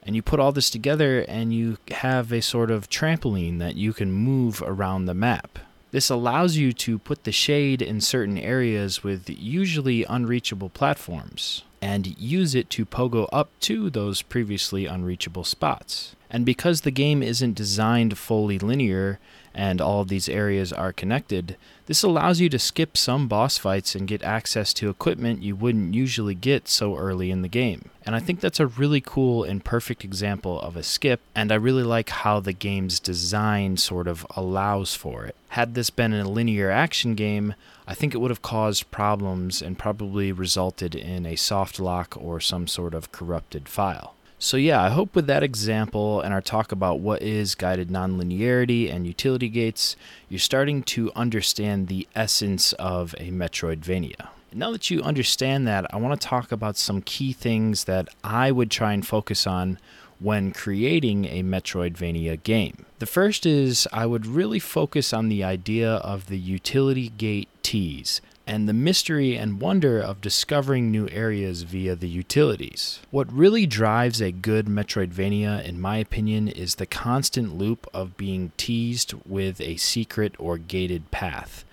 And 0.03 0.15
you 0.15 0.22
put 0.22 0.39
all 0.39 0.51
this 0.51 0.70
together 0.70 1.22
and 1.27 1.53
you 1.53 1.77
have 1.91 2.31
a 2.31 2.41
sort 2.41 2.72
of 2.72 2.89
trampoline 2.89 3.60
that 3.60 3.75
you 3.75 3.93
can 3.93 4.12
move 4.12 4.62
around 4.65 5.05
the 5.05 5.13
map. 5.13 5.60
This 5.91 6.10
allows 6.10 6.55
you 6.55 6.72
to 6.74 6.98
put 6.98 7.25
the 7.25 7.31
shade 7.31 7.81
in 7.81 8.00
certain 8.01 8.38
areas 8.38 9.03
with 9.03 9.29
usually 9.29 10.05
unreachable 10.05 10.70
platforms 10.70 11.63
and 11.81 12.17
use 12.17 12.55
it 12.55 12.70
to 12.72 12.86
pogo 12.86 13.27
up 13.34 13.50
to 13.62 13.89
those 13.89 14.22
previously 14.22 14.86
unreachable 14.86 15.43
spots. 15.43 16.15
And 16.34 16.46
because 16.46 16.82
the 16.82 16.92
game 16.92 17.22
isn't 17.22 17.56
designed 17.56 18.18
fully 18.18 18.58
linear 18.58 19.20
and 19.54 19.82
all 19.82 20.00
of 20.00 20.08
these 20.08 20.30
areas 20.30 20.72
are 20.72 20.94
connected, 20.94 21.58
this 21.88 22.04
allows 22.04 22.40
you 22.40 22.48
to 22.48 22.58
skip 22.58 22.96
some 22.96 23.28
boss 23.28 23.58
fights 23.58 23.96
and 23.96 24.08
get 24.08 24.24
access 24.24 24.74
to 24.76 24.90
equipment 24.90 25.44
you 25.44 25.58
wouldn't 25.58 25.94
usually 25.94 26.34
get 26.34 26.70
so 26.70 26.96
early 26.96 27.32
in 27.32 27.42
the 27.42 27.50
game. 27.50 27.90
And 28.06 28.16
I 28.16 28.20
think 28.20 28.40
that's 28.40 28.62
a 28.62 28.68
really 28.68 29.02
cool 29.02 29.44
and 29.44 29.62
perfect 29.62 30.06
example 30.06 30.62
of 30.62 30.78
a 30.78 30.84
skip, 30.84 31.20
and 31.36 31.52
I 31.52 31.56
really 31.56 31.84
like 31.84 32.10
how 32.10 32.40
the 32.40 32.54
game's 32.54 32.98
design 32.98 33.76
sort 33.76 34.08
of 34.08 34.26
allows 34.38 34.96
for 34.96 35.26
it. 35.26 35.36
Had 35.50 35.76
this 35.76 35.90
been 35.90 36.14
a 36.14 36.30
linear 36.30 36.72
action 36.72 37.14
game, 37.14 37.56
I 37.86 37.94
think 37.94 38.14
it 38.14 38.20
would 38.20 38.32
have 38.32 38.42
caused 38.42 38.90
problems 38.90 39.62
and 39.62 39.78
probably 39.78 40.32
resulted 40.32 40.96
in 40.96 41.26
a 41.26 41.36
soft 41.36 41.78
lock 41.78 42.16
or 42.18 42.40
some 42.40 42.68
sort 42.68 42.94
of 42.94 43.12
corrupted 43.12 43.68
file. 43.68 44.16
So, 44.44 44.58
yeah, 44.58 44.82
I 44.82 44.90
hope 44.90 45.16
with 45.16 45.28
that 45.28 45.44
example 45.44 46.20
and 46.20 46.34
our 46.34 46.42
talk 46.42 46.72
about 46.72 47.00
what 47.00 47.22
is 47.22 47.54
guided 47.54 47.90
nonlinearity 47.90 48.92
and 48.92 49.06
utility 49.06 49.50
gates, 49.50 49.96
you're 50.30 50.40
starting 50.40 50.82
to 50.82 51.12
understand 51.16 51.90
the 51.90 52.08
essence 52.16 52.74
of 52.74 53.14
a 53.20 53.30
Metroidvania. 53.30 54.30
Now 54.52 54.72
that 54.72 54.90
you 54.90 55.04
understand 55.04 55.68
that, 55.68 55.86
I 55.94 55.98
want 55.98 56.20
to 56.20 56.28
talk 56.28 56.52
about 56.52 56.76
some 56.76 57.04
key 57.04 57.34
things 57.34 57.84
that 57.84 58.10
I 58.24 58.50
would 58.52 58.72
try 58.72 58.94
and 58.94 59.06
focus 59.06 59.46
on 59.46 59.78
when 60.18 60.54
creating 60.54 61.26
a 61.26 61.44
Metroidvania 61.44 62.42
game. 62.42 62.88
The 62.98 63.06
first 63.06 63.46
is 63.46 63.88
I 63.94 64.08
would 64.08 64.26
really 64.26 64.60
focus 64.60 65.14
on 65.14 65.30
the 65.30 65.44
idea 65.44 65.98
of 65.98 66.30
the 66.30 66.40
utility 66.40 67.10
gate 67.10 67.50
tease 67.62 68.22
and 68.48 68.68
the 68.68 68.74
mystery 68.74 69.38
and 69.38 69.62
wonder 69.62 70.00
of 70.00 70.22
discovering 70.22 70.92
new 70.92 71.08
areas 71.10 71.64
via 71.64 71.96
the 71.96 72.10
utilities. 72.10 73.00
What 73.12 73.32
really 73.32 73.66
drives 73.66 74.22
a 74.22 74.32
good 74.32 74.66
Metroidvania, 74.66 75.64
in 75.64 75.80
my 75.80 75.98
opinion, 75.98 76.48
is 76.48 76.76
the 76.76 76.86
constant 76.86 77.58
loop 77.58 77.88
of 77.94 78.18
being 78.18 78.52
teased 78.58 79.14
with 79.26 79.62
a 79.62 79.78
secret 79.78 80.36
or 80.40 80.58
gated 80.58 81.12
path, 81.12 81.64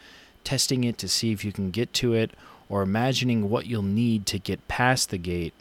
testing 0.44 0.84
it 0.84 0.98
to 0.98 1.08
see 1.08 1.32
if 1.32 1.44
you 1.44 1.52
can 1.52 1.70
get 1.70 1.92
to 1.94 2.14
it, 2.14 2.32
or 2.68 2.82
imagining 2.82 3.48
what 3.48 3.66
you'll 3.66 3.82
need 3.82 4.26
to 4.26 4.38
get 4.38 4.68
past 4.68 5.10
the 5.10 5.18
gate 5.18 5.54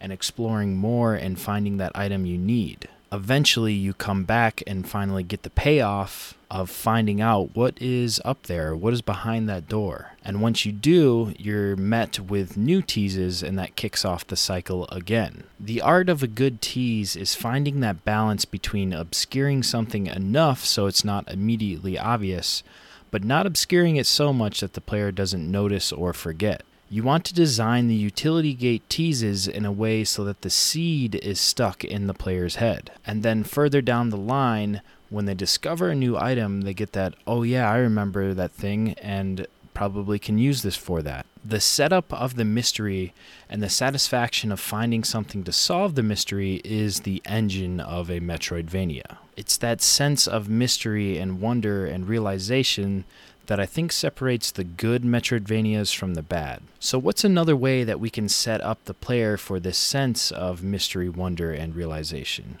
and 0.00 0.12
exploring 0.12 0.76
more 0.76 1.14
and 1.14 1.40
finding 1.40 1.78
that 1.78 1.92
item 1.94 2.26
you 2.26 2.36
need 2.36 2.88
eventually 3.12 3.74
you 3.74 3.92
come 3.92 4.24
back 4.24 4.62
and 4.66 4.88
finally 4.88 5.22
get 5.22 5.42
the 5.42 5.50
payoff 5.50 6.34
of 6.50 6.70
finding 6.70 7.20
out 7.20 7.54
what 7.54 7.80
is 7.80 8.20
up 8.24 8.44
there, 8.44 8.74
what 8.74 8.92
is 8.92 9.02
behind 9.02 9.48
that 9.48 9.68
door. 9.68 10.12
And 10.24 10.40
once 10.42 10.64
you 10.64 10.72
do, 10.72 11.34
you're 11.38 11.76
met 11.76 12.18
with 12.20 12.56
new 12.56 12.82
teases, 12.82 13.42
and 13.42 13.58
that 13.58 13.76
kicks 13.76 14.04
off 14.04 14.26
the 14.26 14.36
cycle 14.36 14.86
again. 14.88 15.44
The 15.60 15.80
art 15.80 16.08
of 16.08 16.22
a 16.22 16.26
good 16.26 16.60
tease 16.60 17.16
is 17.16 17.34
finding 17.34 17.80
that 17.80 18.04
balance 18.04 18.44
between 18.44 18.92
obscuring 18.92 19.62
something 19.62 20.06
enough 20.06 20.64
so 20.64 20.86
it's 20.86 21.04
not 21.04 21.30
immediately 21.30 21.98
obvious, 21.98 22.62
but 23.10 23.24
not 23.24 23.46
obscuring 23.46 23.96
it 23.96 24.06
so 24.06 24.32
much 24.32 24.60
that 24.60 24.72
the 24.72 24.80
player 24.80 25.12
doesn't 25.12 25.50
notice 25.50 25.92
or 25.92 26.12
forget. 26.12 26.62
You 26.92 27.02
want 27.02 27.24
to 27.24 27.32
design 27.32 27.88
the 27.88 27.94
utility 27.94 28.52
gate 28.52 28.86
teases 28.90 29.48
in 29.48 29.64
a 29.64 29.72
way 29.72 30.04
so 30.04 30.24
that 30.24 30.42
the 30.42 30.50
seed 30.50 31.14
is 31.14 31.40
stuck 31.40 31.84
in 31.84 32.06
the 32.06 32.12
player's 32.12 32.56
head. 32.56 32.90
And 33.06 33.22
then 33.22 33.44
further 33.44 33.80
down 33.80 34.10
the 34.10 34.18
line, 34.18 34.82
when 35.08 35.24
they 35.24 35.32
discover 35.32 35.88
a 35.88 35.94
new 35.94 36.18
item, 36.18 36.60
they 36.60 36.74
get 36.74 36.92
that, 36.92 37.14
oh 37.26 37.44
yeah, 37.44 37.70
I 37.70 37.78
remember 37.78 38.34
that 38.34 38.52
thing 38.52 38.92
and 39.00 39.46
probably 39.72 40.18
can 40.18 40.36
use 40.36 40.60
this 40.60 40.76
for 40.76 41.00
that. 41.00 41.24
The 41.42 41.60
setup 41.60 42.12
of 42.12 42.36
the 42.36 42.44
mystery 42.44 43.14
and 43.48 43.62
the 43.62 43.70
satisfaction 43.70 44.52
of 44.52 44.60
finding 44.60 45.02
something 45.02 45.44
to 45.44 45.52
solve 45.52 45.94
the 45.94 46.02
mystery 46.02 46.60
is 46.62 47.00
the 47.00 47.22
engine 47.24 47.80
of 47.80 48.10
a 48.10 48.20
Metroidvania. 48.20 49.16
It's 49.34 49.56
that 49.56 49.80
sense 49.80 50.28
of 50.28 50.50
mystery 50.50 51.16
and 51.16 51.40
wonder 51.40 51.86
and 51.86 52.06
realization 52.06 53.06
that 53.46 53.60
I 53.60 53.66
think 53.66 53.92
separates 53.92 54.50
the 54.50 54.64
good 54.64 55.02
Metroidvanias 55.02 55.94
from 55.94 56.14
the 56.14 56.22
bad. 56.22 56.62
So, 56.78 56.98
what's 56.98 57.24
another 57.24 57.56
way 57.56 57.84
that 57.84 58.00
we 58.00 58.10
can 58.10 58.28
set 58.28 58.60
up 58.60 58.84
the 58.84 58.94
player 58.94 59.36
for 59.36 59.58
this 59.58 59.78
sense 59.78 60.30
of 60.30 60.62
mystery, 60.62 61.08
wonder, 61.08 61.52
and 61.52 61.74
realization? 61.74 62.60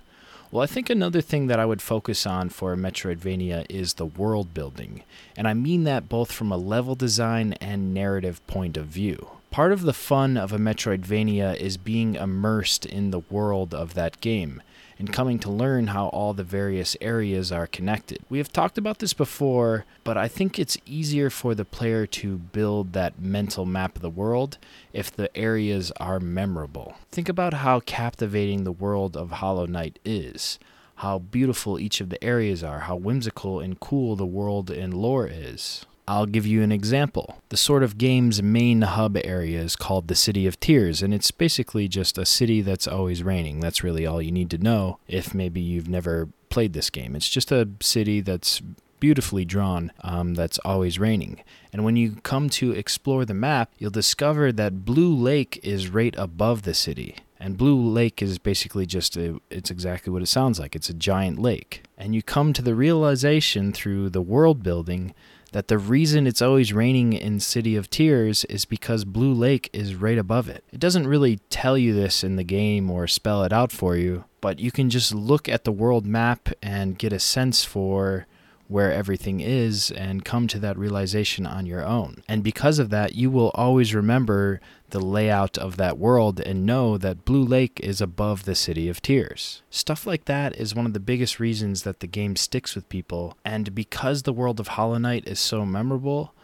Well, 0.50 0.62
I 0.62 0.66
think 0.66 0.90
another 0.90 1.22
thing 1.22 1.46
that 1.46 1.58
I 1.58 1.64
would 1.64 1.80
focus 1.80 2.26
on 2.26 2.50
for 2.50 2.74
a 2.74 2.76
Metroidvania 2.76 3.64
is 3.70 3.94
the 3.94 4.04
world 4.04 4.52
building, 4.52 5.02
and 5.34 5.48
I 5.48 5.54
mean 5.54 5.84
that 5.84 6.10
both 6.10 6.30
from 6.30 6.52
a 6.52 6.58
level 6.58 6.94
design 6.94 7.54
and 7.54 7.94
narrative 7.94 8.46
point 8.46 8.76
of 8.76 8.86
view. 8.86 9.30
Part 9.52 9.72
of 9.72 9.82
the 9.82 9.92
fun 9.92 10.38
of 10.38 10.54
a 10.54 10.58
Metroidvania 10.58 11.54
is 11.56 11.76
being 11.76 12.14
immersed 12.14 12.86
in 12.86 13.10
the 13.10 13.18
world 13.18 13.74
of 13.74 13.92
that 13.92 14.18
game 14.22 14.62
and 14.98 15.12
coming 15.12 15.38
to 15.40 15.50
learn 15.50 15.88
how 15.88 16.06
all 16.06 16.32
the 16.32 16.42
various 16.42 16.96
areas 17.02 17.52
are 17.52 17.66
connected. 17.66 18.20
We 18.30 18.38
have 18.38 18.50
talked 18.50 18.78
about 18.78 18.98
this 18.98 19.12
before, 19.12 19.84
but 20.04 20.16
I 20.16 20.26
think 20.26 20.58
it's 20.58 20.78
easier 20.86 21.28
for 21.28 21.54
the 21.54 21.66
player 21.66 22.06
to 22.06 22.38
build 22.38 22.94
that 22.94 23.20
mental 23.20 23.66
map 23.66 23.96
of 23.96 24.00
the 24.00 24.08
world 24.08 24.56
if 24.94 25.14
the 25.14 25.34
areas 25.36 25.92
are 25.98 26.18
memorable. 26.18 26.94
Think 27.10 27.28
about 27.28 27.52
how 27.52 27.80
captivating 27.80 28.64
the 28.64 28.72
world 28.72 29.18
of 29.18 29.32
Hollow 29.32 29.66
Knight 29.66 29.98
is 30.02 30.58
how 30.96 31.18
beautiful 31.18 31.78
each 31.78 32.00
of 32.00 32.10
the 32.10 32.24
areas 32.24 32.62
are, 32.62 32.80
how 32.80 32.94
whimsical 32.94 33.60
and 33.60 33.80
cool 33.80 34.14
the 34.14 34.24
world 34.24 34.70
and 34.70 34.94
lore 34.94 35.26
is. 35.26 35.84
I'll 36.08 36.26
give 36.26 36.46
you 36.46 36.62
an 36.62 36.72
example. 36.72 37.38
The 37.50 37.56
sort 37.56 37.82
of 37.82 37.96
game's 37.96 38.42
main 38.42 38.82
hub 38.82 39.16
area 39.22 39.60
is 39.60 39.76
called 39.76 40.08
the 40.08 40.14
City 40.14 40.46
of 40.46 40.58
Tears, 40.58 41.02
and 41.02 41.14
it's 41.14 41.30
basically 41.30 41.88
just 41.88 42.18
a 42.18 42.26
city 42.26 42.60
that's 42.60 42.88
always 42.88 43.22
raining. 43.22 43.60
That's 43.60 43.84
really 43.84 44.06
all 44.06 44.20
you 44.20 44.32
need 44.32 44.50
to 44.50 44.58
know 44.58 44.98
if 45.06 45.34
maybe 45.34 45.60
you've 45.60 45.88
never 45.88 46.28
played 46.50 46.72
this 46.72 46.90
game. 46.90 47.14
It's 47.14 47.28
just 47.28 47.52
a 47.52 47.68
city 47.80 48.20
that's 48.20 48.60
beautifully 49.02 49.44
drawn 49.44 49.90
um, 50.02 50.34
that's 50.34 50.58
always 50.64 50.98
raining. 50.98 51.42
And 51.72 51.84
when 51.84 51.96
you 51.96 52.16
come 52.22 52.48
to 52.50 52.70
explore 52.70 53.24
the 53.24 53.34
map, 53.34 53.72
you'll 53.78 53.90
discover 53.90 54.52
that 54.52 54.84
Blue 54.84 55.12
Lake 55.12 55.58
is 55.64 55.88
right 55.88 56.14
above 56.16 56.62
the 56.62 56.74
city. 56.74 57.16
And 57.40 57.58
Blue 57.58 57.76
Lake 57.76 58.22
is 58.22 58.38
basically 58.38 58.86
just 58.86 59.16
a, 59.16 59.40
it's 59.50 59.72
exactly 59.72 60.12
what 60.12 60.22
it 60.22 60.26
sounds 60.26 60.60
like. 60.60 60.76
It's 60.76 60.88
a 60.88 60.94
giant 60.94 61.40
lake. 61.40 61.82
And 61.98 62.14
you 62.14 62.22
come 62.22 62.52
to 62.52 62.62
the 62.62 62.76
realization 62.76 63.72
through 63.72 64.10
the 64.10 64.22
world 64.22 64.62
building 64.62 65.14
that 65.52 65.68
the 65.68 65.78
reason 65.78 66.26
it's 66.26 66.42
always 66.42 66.72
raining 66.72 67.12
in 67.12 67.38
City 67.38 67.76
of 67.76 67.88
Tears 67.88 68.44
is 68.46 68.64
because 68.64 69.04
Blue 69.04 69.32
Lake 69.32 69.70
is 69.72 69.94
right 69.94 70.18
above 70.18 70.48
it. 70.48 70.64
It 70.72 70.80
doesn't 70.80 71.06
really 71.06 71.40
tell 71.50 71.78
you 71.78 71.94
this 71.94 72.24
in 72.24 72.36
the 72.36 72.44
game 72.44 72.90
or 72.90 73.06
spell 73.06 73.44
it 73.44 73.52
out 73.52 73.70
for 73.70 73.96
you, 73.96 74.24
but 74.40 74.58
you 74.58 74.70
can 74.70 74.90
just 74.90 75.14
look 75.14 75.48
at 75.48 75.64
the 75.64 75.72
world 75.72 76.06
map 76.06 76.48
and 76.62 76.98
get 76.98 77.12
a 77.12 77.18
sense 77.18 77.64
for 77.64 78.26
where 78.72 78.90
everything 78.90 79.40
is 79.40 79.90
and 79.92 80.24
come 80.24 80.48
to 80.48 80.58
that 80.58 80.78
realization 80.78 81.46
on 81.46 81.66
your 81.66 81.84
own. 81.84 82.22
And 82.26 82.42
because 82.42 82.78
of 82.78 82.90
that, 82.90 83.14
you 83.14 83.30
will 83.30 83.50
always 83.54 83.94
remember 83.94 84.60
the 84.90 85.00
layout 85.00 85.56
of 85.58 85.76
that 85.76 85.98
world 85.98 86.40
and 86.40 86.66
know 86.66 86.98
that 86.98 87.24
Blue 87.24 87.44
Lake 87.44 87.78
is 87.80 88.00
above 88.00 88.44
the 88.44 88.54
City 88.54 88.88
of 88.88 89.02
Tears. 89.02 89.62
Stuff 89.70 90.06
like 90.06 90.24
that 90.24 90.56
is 90.56 90.74
one 90.74 90.86
of 90.86 90.92
the 90.92 91.00
biggest 91.00 91.38
reasons 91.38 91.82
that 91.82 92.00
the 92.00 92.06
game 92.06 92.36
sticks 92.36 92.74
with 92.74 92.88
people, 92.88 93.36
and 93.44 93.74
because 93.74 94.22
the 94.22 94.32
world 94.32 94.58
of 94.58 94.68
Hollow 94.68 94.98
Knight 94.98 95.26
is 95.26 95.38
so 95.38 95.64
memorable, 95.64 96.34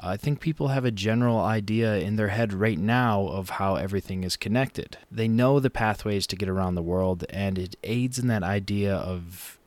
I 0.00 0.16
think 0.16 0.40
people 0.40 0.68
have 0.68 0.84
a 0.84 0.92
general 0.92 1.40
idea 1.40 1.96
in 1.96 2.16
their 2.16 2.28
head 2.28 2.52
right 2.52 2.78
now 2.78 3.26
of 3.26 3.50
how 3.50 3.74
everything 3.74 4.22
is 4.22 4.36
connected. 4.36 4.96
They 5.10 5.26
know 5.26 5.58
the 5.58 5.70
pathways 5.70 6.26
to 6.28 6.36
get 6.36 6.48
around 6.48 6.76
the 6.76 6.82
world, 6.82 7.24
and 7.30 7.58
it 7.58 7.76
aids 7.82 8.18
in 8.18 8.28
that 8.28 8.44
idea 8.44 8.94
of 8.94 9.58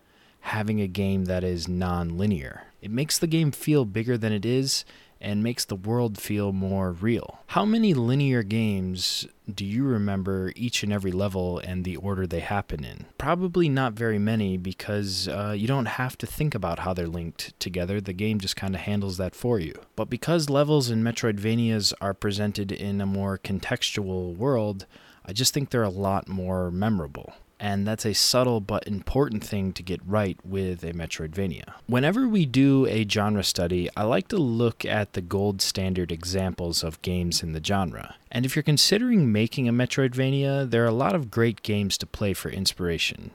having 0.41 0.81
a 0.81 0.87
game 0.87 1.25
that 1.25 1.43
is 1.43 1.67
non 1.67 2.17
linear. 2.17 2.63
It 2.81 2.91
makes 2.91 3.17
the 3.17 3.27
game 3.27 3.51
feel 3.51 3.85
bigger 3.85 4.17
than 4.17 4.33
it 4.33 4.45
is 4.45 4.85
and 5.21 5.43
makes 5.43 5.63
the 5.65 5.75
world 5.75 6.17
feel 6.17 6.51
more 6.51 6.91
real. 6.91 7.39
How 7.47 7.63
many 7.63 7.93
linear 7.93 8.41
games 8.41 9.27
do 9.53 9.63
you 9.63 9.83
remember 9.83 10.51
each 10.55 10.81
and 10.81 10.91
every 10.91 11.11
level 11.11 11.59
and 11.59 11.85
the 11.85 11.95
order 11.95 12.25
they 12.25 12.39
happen 12.39 12.83
in? 12.83 13.05
Probably 13.19 13.69
not 13.69 13.93
very 13.93 14.17
many 14.17 14.57
because 14.57 15.27
uh, 15.27 15.53
you 15.55 15.67
don't 15.67 15.85
have 15.85 16.17
to 16.19 16.25
think 16.25 16.55
about 16.55 16.79
how 16.79 16.93
they're 16.93 17.07
linked 17.07 17.57
together. 17.59 18.01
The 18.01 18.13
game 18.13 18.39
just 18.39 18.55
kind 18.55 18.73
of 18.73 18.81
handles 18.81 19.17
that 19.17 19.35
for 19.35 19.59
you. 19.59 19.75
But 19.95 20.09
because 20.09 20.49
levels 20.49 20.89
in 20.89 21.03
Metroidvanias 21.03 21.93
are 22.01 22.15
presented 22.15 22.71
in 22.71 22.99
a 22.99 23.05
more 23.05 23.37
contextual 23.37 24.35
world, 24.35 24.87
I 25.23 25.33
just 25.33 25.53
think 25.53 25.69
they're 25.69 25.83
a 25.83 25.89
lot 25.89 26.27
more 26.27 26.71
memorable 26.71 27.33
and 27.61 27.87
that's 27.87 28.05
a 28.07 28.13
subtle 28.13 28.59
but 28.59 28.87
important 28.87 29.43
thing 29.43 29.71
to 29.73 29.83
get 29.83 30.01
right 30.03 30.37
with 30.43 30.83
a 30.83 30.93
Metroidvania. 30.93 31.73
Whenever 31.85 32.27
we 32.27 32.47
do 32.47 32.87
a 32.87 33.07
genre 33.07 33.43
study, 33.43 33.87
I 33.95 34.03
like 34.03 34.27
to 34.29 34.37
look 34.37 34.83
at 34.83 35.13
the 35.13 35.21
gold 35.21 35.61
standard 35.61 36.11
examples 36.11 36.83
of 36.83 37.01
games 37.03 37.43
in 37.43 37.53
the 37.53 37.63
genre. 37.63 38.15
And 38.31 38.47
if 38.47 38.55
you're 38.55 38.63
considering 38.63 39.31
making 39.31 39.69
a 39.69 39.73
Metroidvania, 39.73 40.71
there 40.71 40.83
are 40.83 40.87
a 40.87 40.91
lot 40.91 41.13
of 41.13 41.29
great 41.29 41.61
games 41.61 41.99
to 41.99 42.07
play 42.07 42.33
for 42.33 42.49
inspiration. 42.49 43.29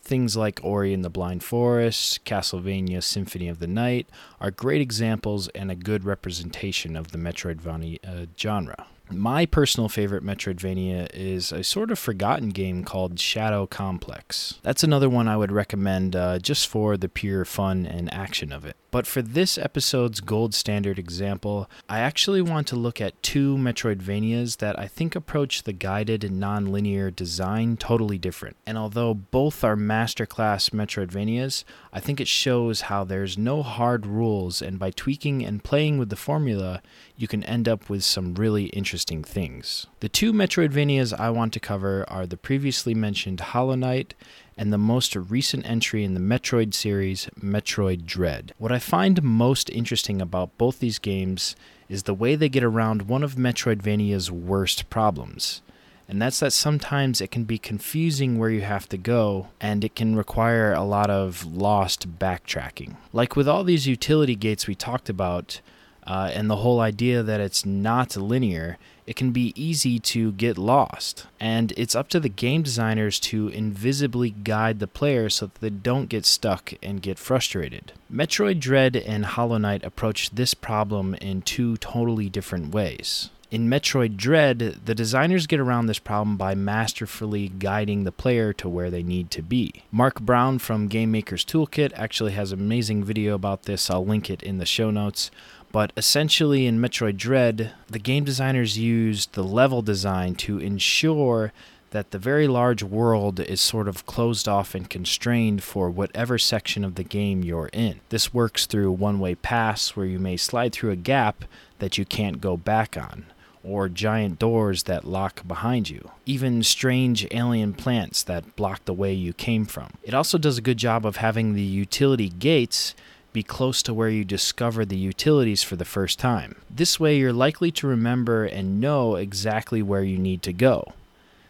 Things 0.00 0.36
like 0.36 0.60
Ori 0.62 0.94
and 0.94 1.04
the 1.04 1.10
Blind 1.10 1.42
Forest, 1.42 2.24
Castlevania 2.24 3.02
Symphony 3.02 3.48
of 3.48 3.58
the 3.58 3.66
Night 3.66 4.08
are 4.40 4.52
great 4.52 4.80
examples 4.80 5.48
and 5.48 5.72
a 5.72 5.76
good 5.76 6.04
representation 6.04 6.94
of 6.94 7.10
the 7.10 7.18
Metroidvania 7.18 7.98
uh, 8.06 8.26
genre. 8.38 8.86
My 9.14 9.46
personal 9.46 9.88
favorite 9.88 10.24
Metroidvania 10.24 11.08
is 11.12 11.52
a 11.52 11.62
sort 11.62 11.90
of 11.90 11.98
forgotten 11.98 12.50
game 12.50 12.84
called 12.84 13.20
Shadow 13.20 13.66
Complex. 13.66 14.58
That's 14.62 14.82
another 14.82 15.08
one 15.08 15.28
I 15.28 15.36
would 15.36 15.52
recommend 15.52 16.16
uh, 16.16 16.38
just 16.38 16.66
for 16.68 16.96
the 16.96 17.08
pure 17.08 17.44
fun 17.44 17.86
and 17.86 18.12
action 18.12 18.52
of 18.52 18.64
it. 18.64 18.76
But 18.90 19.06
for 19.06 19.22
this 19.22 19.56
episode's 19.56 20.20
gold 20.20 20.54
standard 20.54 20.98
example, 20.98 21.68
I 21.88 22.00
actually 22.00 22.42
want 22.42 22.66
to 22.68 22.76
look 22.76 23.00
at 23.00 23.22
two 23.22 23.56
Metroidvanias 23.56 24.58
that 24.58 24.78
I 24.78 24.86
think 24.86 25.16
approach 25.16 25.62
the 25.62 25.72
guided 25.72 26.22
and 26.22 26.38
non-linear 26.38 27.10
design 27.10 27.78
totally 27.78 28.18
different. 28.18 28.58
And 28.66 28.76
although 28.76 29.14
both 29.14 29.64
are 29.64 29.76
masterclass 29.76 30.70
Metroidvanias, 30.70 31.64
I 31.90 32.00
think 32.00 32.20
it 32.20 32.28
shows 32.28 32.82
how 32.82 33.04
there's 33.04 33.38
no 33.38 33.62
hard 33.62 34.04
rules 34.04 34.60
and 34.60 34.78
by 34.78 34.90
tweaking 34.90 35.42
and 35.42 35.64
playing 35.64 35.96
with 35.96 36.10
the 36.10 36.16
formula, 36.16 36.82
you 37.16 37.28
can 37.28 37.44
end 37.44 37.68
up 37.68 37.88
with 37.88 38.02
some 38.02 38.34
really 38.34 38.66
interesting 38.66 39.22
things. 39.22 39.86
The 40.00 40.08
two 40.08 40.32
Metroidvanias 40.32 41.18
I 41.18 41.30
want 41.30 41.52
to 41.52 41.60
cover 41.60 42.04
are 42.08 42.26
the 42.26 42.36
previously 42.36 42.94
mentioned 42.94 43.40
Hollow 43.40 43.74
Knight 43.74 44.14
and 44.56 44.72
the 44.72 44.78
most 44.78 45.14
recent 45.16 45.66
entry 45.68 46.04
in 46.04 46.14
the 46.14 46.20
Metroid 46.20 46.74
series, 46.74 47.28
Metroid 47.40 48.04
Dread. 48.04 48.52
What 48.58 48.72
I 48.72 48.78
find 48.78 49.22
most 49.22 49.70
interesting 49.70 50.20
about 50.20 50.56
both 50.58 50.78
these 50.78 50.98
games 50.98 51.56
is 51.88 52.04
the 52.04 52.14
way 52.14 52.34
they 52.34 52.48
get 52.48 52.64
around 52.64 53.02
one 53.02 53.22
of 53.22 53.34
Metroidvania's 53.34 54.30
worst 54.30 54.88
problems. 54.90 55.62
And 56.08 56.20
that's 56.20 56.40
that 56.40 56.52
sometimes 56.52 57.20
it 57.20 57.30
can 57.30 57.44
be 57.44 57.58
confusing 57.58 58.38
where 58.38 58.50
you 58.50 58.62
have 58.62 58.88
to 58.90 58.98
go, 58.98 59.48
and 59.60 59.84
it 59.84 59.94
can 59.94 60.16
require 60.16 60.72
a 60.72 60.82
lot 60.82 61.08
of 61.08 61.44
lost 61.44 62.18
backtracking. 62.18 62.96
Like 63.12 63.36
with 63.36 63.48
all 63.48 63.64
these 63.64 63.86
utility 63.86 64.34
gates 64.34 64.66
we 64.66 64.74
talked 64.74 65.08
about, 65.08 65.60
uh, 66.06 66.30
and 66.32 66.50
the 66.50 66.56
whole 66.56 66.80
idea 66.80 67.22
that 67.22 67.40
it's 67.40 67.64
not 67.64 68.16
linear, 68.16 68.78
it 69.06 69.16
can 69.16 69.30
be 69.30 69.52
easy 69.56 69.98
to 69.98 70.32
get 70.32 70.58
lost. 70.58 71.26
And 71.40 71.72
it's 71.76 71.94
up 71.94 72.08
to 72.10 72.20
the 72.20 72.28
game 72.28 72.62
designers 72.62 73.18
to 73.20 73.48
invisibly 73.48 74.30
guide 74.30 74.78
the 74.78 74.86
player 74.86 75.28
so 75.28 75.46
that 75.46 75.60
they 75.60 75.70
don't 75.70 76.08
get 76.08 76.24
stuck 76.24 76.74
and 76.82 77.02
get 77.02 77.18
frustrated. 77.18 77.92
Metroid 78.12 78.60
Dread 78.60 78.96
and 78.96 79.24
Hollow 79.24 79.58
Knight 79.58 79.84
approach 79.84 80.30
this 80.30 80.54
problem 80.54 81.14
in 81.14 81.42
two 81.42 81.76
totally 81.78 82.28
different 82.28 82.72
ways. 82.72 83.30
In 83.52 83.68
Metroid 83.68 84.16
Dread, 84.16 84.80
the 84.86 84.94
designers 84.94 85.46
get 85.46 85.60
around 85.60 85.84
this 85.84 85.98
problem 85.98 86.38
by 86.38 86.54
masterfully 86.54 87.50
guiding 87.50 88.04
the 88.04 88.10
player 88.10 88.54
to 88.54 88.66
where 88.66 88.90
they 88.90 89.02
need 89.02 89.30
to 89.32 89.42
be. 89.42 89.82
Mark 89.90 90.22
Brown 90.22 90.58
from 90.58 90.88
Game 90.88 91.12
Maker's 91.12 91.44
Toolkit 91.44 91.92
actually 91.94 92.32
has 92.32 92.52
an 92.52 92.60
amazing 92.60 93.04
video 93.04 93.34
about 93.34 93.64
this. 93.64 93.90
I'll 93.90 94.06
link 94.06 94.30
it 94.30 94.42
in 94.42 94.56
the 94.56 94.64
show 94.64 94.90
notes. 94.90 95.30
But 95.70 95.92
essentially, 95.98 96.64
in 96.64 96.80
Metroid 96.80 97.18
Dread, 97.18 97.74
the 97.90 97.98
game 97.98 98.24
designers 98.24 98.78
used 98.78 99.34
the 99.34 99.44
level 99.44 99.82
design 99.82 100.34
to 100.36 100.56
ensure 100.56 101.52
that 101.90 102.10
the 102.10 102.18
very 102.18 102.48
large 102.48 102.82
world 102.82 103.38
is 103.38 103.60
sort 103.60 103.86
of 103.86 104.06
closed 104.06 104.48
off 104.48 104.74
and 104.74 104.88
constrained 104.88 105.62
for 105.62 105.90
whatever 105.90 106.38
section 106.38 106.84
of 106.84 106.94
the 106.94 107.04
game 107.04 107.44
you're 107.44 107.68
in. 107.74 108.00
This 108.08 108.32
works 108.32 108.64
through 108.64 108.92
one 108.92 109.20
way 109.20 109.34
paths 109.34 109.94
where 109.94 110.06
you 110.06 110.18
may 110.18 110.38
slide 110.38 110.72
through 110.72 110.92
a 110.92 110.96
gap 110.96 111.44
that 111.80 111.98
you 111.98 112.06
can't 112.06 112.40
go 112.40 112.56
back 112.56 112.96
on, 112.96 113.26
or 113.64 113.88
giant 113.88 114.38
doors 114.38 114.84
that 114.84 115.04
lock 115.04 115.46
behind 115.46 115.88
you, 115.88 116.10
even 116.26 116.62
strange 116.62 117.26
alien 117.30 117.72
plants 117.72 118.22
that 118.22 118.56
block 118.56 118.84
the 118.84 118.92
way 118.92 119.12
you 119.12 119.32
came 119.32 119.64
from. 119.64 119.92
It 120.02 120.14
also 120.14 120.38
does 120.38 120.58
a 120.58 120.62
good 120.62 120.78
job 120.78 121.06
of 121.06 121.16
having 121.16 121.54
the 121.54 121.62
utility 121.62 122.28
gates 122.28 122.94
be 123.32 123.42
close 123.42 123.82
to 123.82 123.94
where 123.94 124.10
you 124.10 124.24
discover 124.24 124.84
the 124.84 124.96
utilities 124.96 125.62
for 125.62 125.76
the 125.76 125.84
first 125.84 126.18
time. 126.18 126.56
This 126.68 127.00
way, 127.00 127.16
you're 127.16 127.32
likely 127.32 127.70
to 127.72 127.86
remember 127.86 128.44
and 128.44 128.80
know 128.80 129.16
exactly 129.16 129.82
where 129.82 130.02
you 130.02 130.18
need 130.18 130.42
to 130.42 130.52
go. 130.52 130.92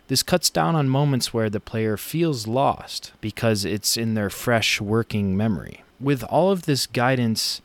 This 0.09 0.23
cuts 0.23 0.51
down 0.51 0.77
on 0.77 0.89
moments 0.89 1.33
where 1.33 1.51
the 1.51 1.61
player 1.61 1.97
feels 1.97 2.47
lost 2.47 3.13
because 3.21 3.65
it's 3.65 3.97
in 3.97 4.15
their 4.15 4.31
fresh 4.31 4.81
working 4.81 5.37
memory. 5.37 5.83
With 5.99 6.23
all 6.25 6.51
of 6.51 6.63
this 6.67 6.87
guidance, 6.87 7.63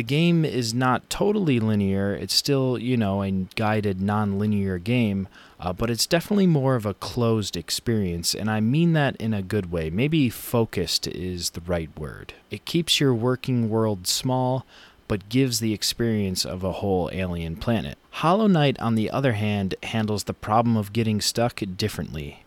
the 0.00 0.04
game 0.04 0.46
is 0.46 0.72
not 0.72 1.10
totally 1.10 1.60
linear. 1.60 2.14
It's 2.14 2.32
still, 2.32 2.78
you 2.78 2.96
know, 2.96 3.22
a 3.22 3.30
guided 3.54 4.00
non 4.00 4.38
linear 4.38 4.78
game, 4.78 5.28
uh, 5.60 5.74
but 5.74 5.90
it's 5.90 6.06
definitely 6.06 6.46
more 6.46 6.74
of 6.74 6.86
a 6.86 6.94
closed 6.94 7.54
experience, 7.54 8.34
and 8.34 8.50
I 8.50 8.60
mean 8.60 8.94
that 8.94 9.14
in 9.16 9.34
a 9.34 9.42
good 9.42 9.70
way. 9.70 9.90
Maybe 9.90 10.30
focused 10.30 11.06
is 11.06 11.50
the 11.50 11.60
right 11.60 11.90
word. 11.98 12.32
It 12.50 12.64
keeps 12.64 12.98
your 12.98 13.12
working 13.12 13.68
world 13.68 14.06
small, 14.06 14.64
but 15.06 15.28
gives 15.28 15.60
the 15.60 15.74
experience 15.74 16.46
of 16.46 16.64
a 16.64 16.72
whole 16.80 17.10
alien 17.12 17.56
planet. 17.56 17.98
Hollow 18.10 18.46
Knight, 18.46 18.80
on 18.80 18.94
the 18.94 19.10
other 19.10 19.34
hand, 19.34 19.74
handles 19.82 20.24
the 20.24 20.32
problem 20.32 20.78
of 20.78 20.94
getting 20.94 21.20
stuck 21.20 21.60
differently. 21.76 22.46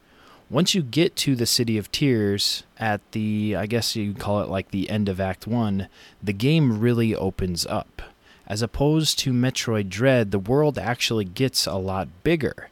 Once 0.54 0.76
you 0.76 0.84
get 0.84 1.16
to 1.16 1.36
the 1.36 1.48
City 1.48 1.80
of 1.80 1.92
Tears 1.92 2.62
at 2.78 3.02
the, 3.12 3.56
I 3.56 3.66
guess 3.66 3.96
you'd 3.96 4.20
call 4.20 4.39
it 4.42 4.50
like 4.50 4.70
the 4.70 4.88
end 4.88 5.10
of 5.10 5.20
Act 5.20 5.48
1, 5.48 5.88
the 6.22 6.32
game 6.32 6.80
really 6.80 7.16
opens 7.16 7.66
up. 7.66 8.04
As 8.46 8.62
opposed 8.62 9.18
to 9.18 9.34
Metroid 9.34 9.89
Dread, 9.89 10.30
the 10.30 10.38
world 10.38 10.78
actually 10.78 11.26
gets 11.26 11.66
a 11.66 11.78
lot 11.78 12.08
bigger, 12.24 12.70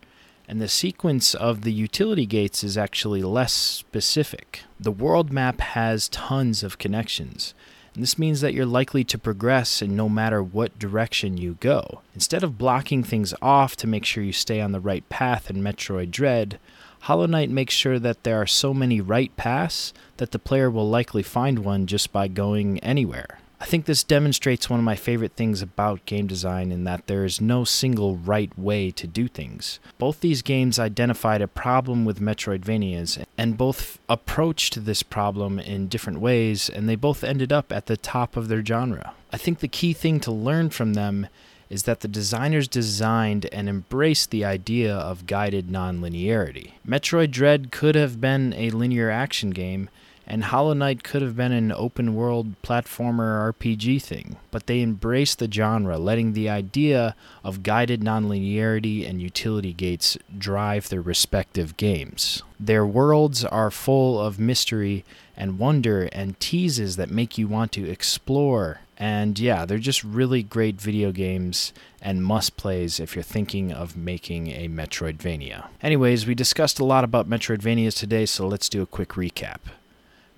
and 0.48 0.62
the 0.62 0.67
sequence 0.67 1.34
of 1.34 1.63
the 1.63 1.74
utility 1.74 2.28
gates 2.28 2.63
is 2.63 2.78
actually 2.78 3.24
less 3.24 3.52
specific. 3.52 4.62
The 4.80 4.91
world 4.91 5.34
map 5.34 5.60
has 5.62 6.08
tons 6.08 6.62
of 6.62 6.78
connections, 6.78 7.56
and 7.96 8.04
this 8.04 8.20
means 8.20 8.41
that 8.41 8.54
you're 8.54 8.67
likely 8.67 9.04
to 9.06 9.17
progress 9.17 9.82
in 9.82 9.96
no 9.96 10.08
matter 10.08 10.44
what 10.44 10.78
direction 10.78 11.36
you 11.36 11.58
go. 11.60 12.02
Instead 12.13 12.44
of 12.44 12.60
blocking 12.60 13.04
things 13.04 13.34
off 13.41 13.76
to 13.78 13.88
make 13.88 14.06
sure 14.06 14.24
you 14.24 14.34
stay 14.34 14.62
on 14.62 14.72
the 14.72 14.80
right 14.80 15.10
path 15.10 15.50
in 15.50 15.63
Metroid 15.63 16.12
Dread, 16.12 16.60
Hollow 17.02 17.26
Knight 17.26 17.50
makes 17.50 17.74
sure 17.74 17.98
that 17.98 18.24
there 18.24 18.40
are 18.40 18.48
so 18.48 18.74
many 18.76 19.02
right 19.02 19.36
paths 19.36 19.92
that 20.18 20.32
the 20.32 20.40
player 20.40 20.70
will 20.70 20.88
likely 20.88 21.24
find 21.24 21.60
one 21.60 21.88
just 21.88 22.12
by 22.12 22.28
going 22.28 22.80
anywhere. 22.80 23.40
I 23.60 23.66
think 23.66 23.86
this 23.86 24.04
demonstrates 24.04 24.70
one 24.70 24.80
of 24.80 24.84
my 24.84 24.96
favorite 24.96 25.34
things 25.34 25.62
about 25.62 26.06
game 26.06 26.26
design 26.26 26.72
in 26.72 26.84
that 26.86 27.06
there 27.06 27.26
is 27.26 27.42
no 27.42 27.64
single 27.64 28.18
right 28.18 28.56
way 28.58 28.90
to 28.92 29.06
do 29.06 29.28
things. 29.28 29.80
Both 30.00 30.20
these 30.20 30.42
games 30.42 30.80
identified 30.80 31.42
a 31.42 31.48
problem 31.48 32.06
with 32.06 32.20
Metroidvanias, 32.20 33.24
and 33.38 33.58
both 33.58 34.00
approached 34.10 34.86
this 34.86 35.04
problem 35.04 35.60
in 35.60 35.88
different 35.88 36.20
ways, 36.20 36.70
and 36.70 36.90
they 36.90 36.96
both 36.96 37.24
ended 37.24 37.52
up 37.52 37.72
at 37.72 37.86
the 37.86 37.98
top 37.98 38.36
of 38.36 38.48
their 38.48 38.66
genre. 38.66 39.14
I 39.32 39.38
think 39.38 39.60
the 39.60 39.68
key 39.68 39.94
thing 39.94 40.20
to 40.22 40.32
learn 40.32 40.72
from 40.72 40.94
them 40.94 41.28
is 41.71 41.84
that 41.84 42.01
the 42.01 42.07
designers 42.10 42.67
designed 42.67 43.47
and 43.53 43.69
embraced 43.69 44.29
the 44.29 44.43
idea 44.43 44.93
of 44.93 45.25
guided 45.25 45.69
nonlinearity. 45.69 46.73
Metroid 46.86 47.31
Dread 47.31 47.71
could 47.71 47.95
have 47.95 48.19
been 48.19 48.53
a 48.57 48.71
linear 48.71 49.10
action 49.10 49.51
game, 49.51 49.88
and 50.27 50.43
Hollow 50.43 50.73
Knight 50.73 51.01
could 51.01 51.21
have 51.21 51.38
been 51.38 51.53
an 51.53 51.71
open 51.71 52.13
world 52.13 52.62
platformer 52.62 53.53
RPG 53.53 54.01
thing, 54.01 54.36
but 54.51 54.67
they 54.67 54.81
embraced 54.81 55.39
the 55.39 55.49
genre, 55.49 55.97
letting 55.97 56.34
the 56.34 56.49
idea 56.49 57.15
of 57.41 57.63
guided 57.63 58.01
nonlinearity 58.01 59.10
and 59.10 59.21
utility 59.21 59.71
gates 59.71 60.17
drive 60.38 60.89
their 60.89 61.01
respective 61.01 61.77
games. 61.77 62.43
Their 62.60 62.86
worlds 62.86 63.45
are 63.45 63.71
full 63.71 64.19
of 64.19 64.38
mystery 64.38 65.05
and 65.38 65.57
wonder 65.57 66.10
and 66.12 66.38
teases 66.41 66.97
that 66.97 67.10
make 67.10 67.38
you 67.38 67.47
want 67.47 67.71
to 67.71 67.89
explore 67.89 68.81
and 69.02 69.40
yeah, 69.40 69.66
they're 69.66 69.80
just 69.80 70.04
really 70.04 70.44
great 70.44 70.80
video 70.80 71.12
games 71.12 71.74
and 72.04 72.24
must 72.24 72.56
plays 72.56 73.00
if 73.00 73.16
you're 73.16 73.24
thinking 73.24 73.72
of 73.72 73.98
making 73.98 74.50
a 74.50 74.68
Metroidvania. 74.68 75.68
Anyways, 75.82 76.28
we 76.28 76.36
discussed 76.36 76.80
a 76.80 76.86
lot 76.86 77.04
about 77.04 77.28
Metroidvanias 77.28 77.98
today, 77.98 78.28
so 78.28 78.48
let's 78.48 78.70
do 78.70 78.84
a 78.84 78.86
quick 78.86 79.10
recap. 79.10 79.58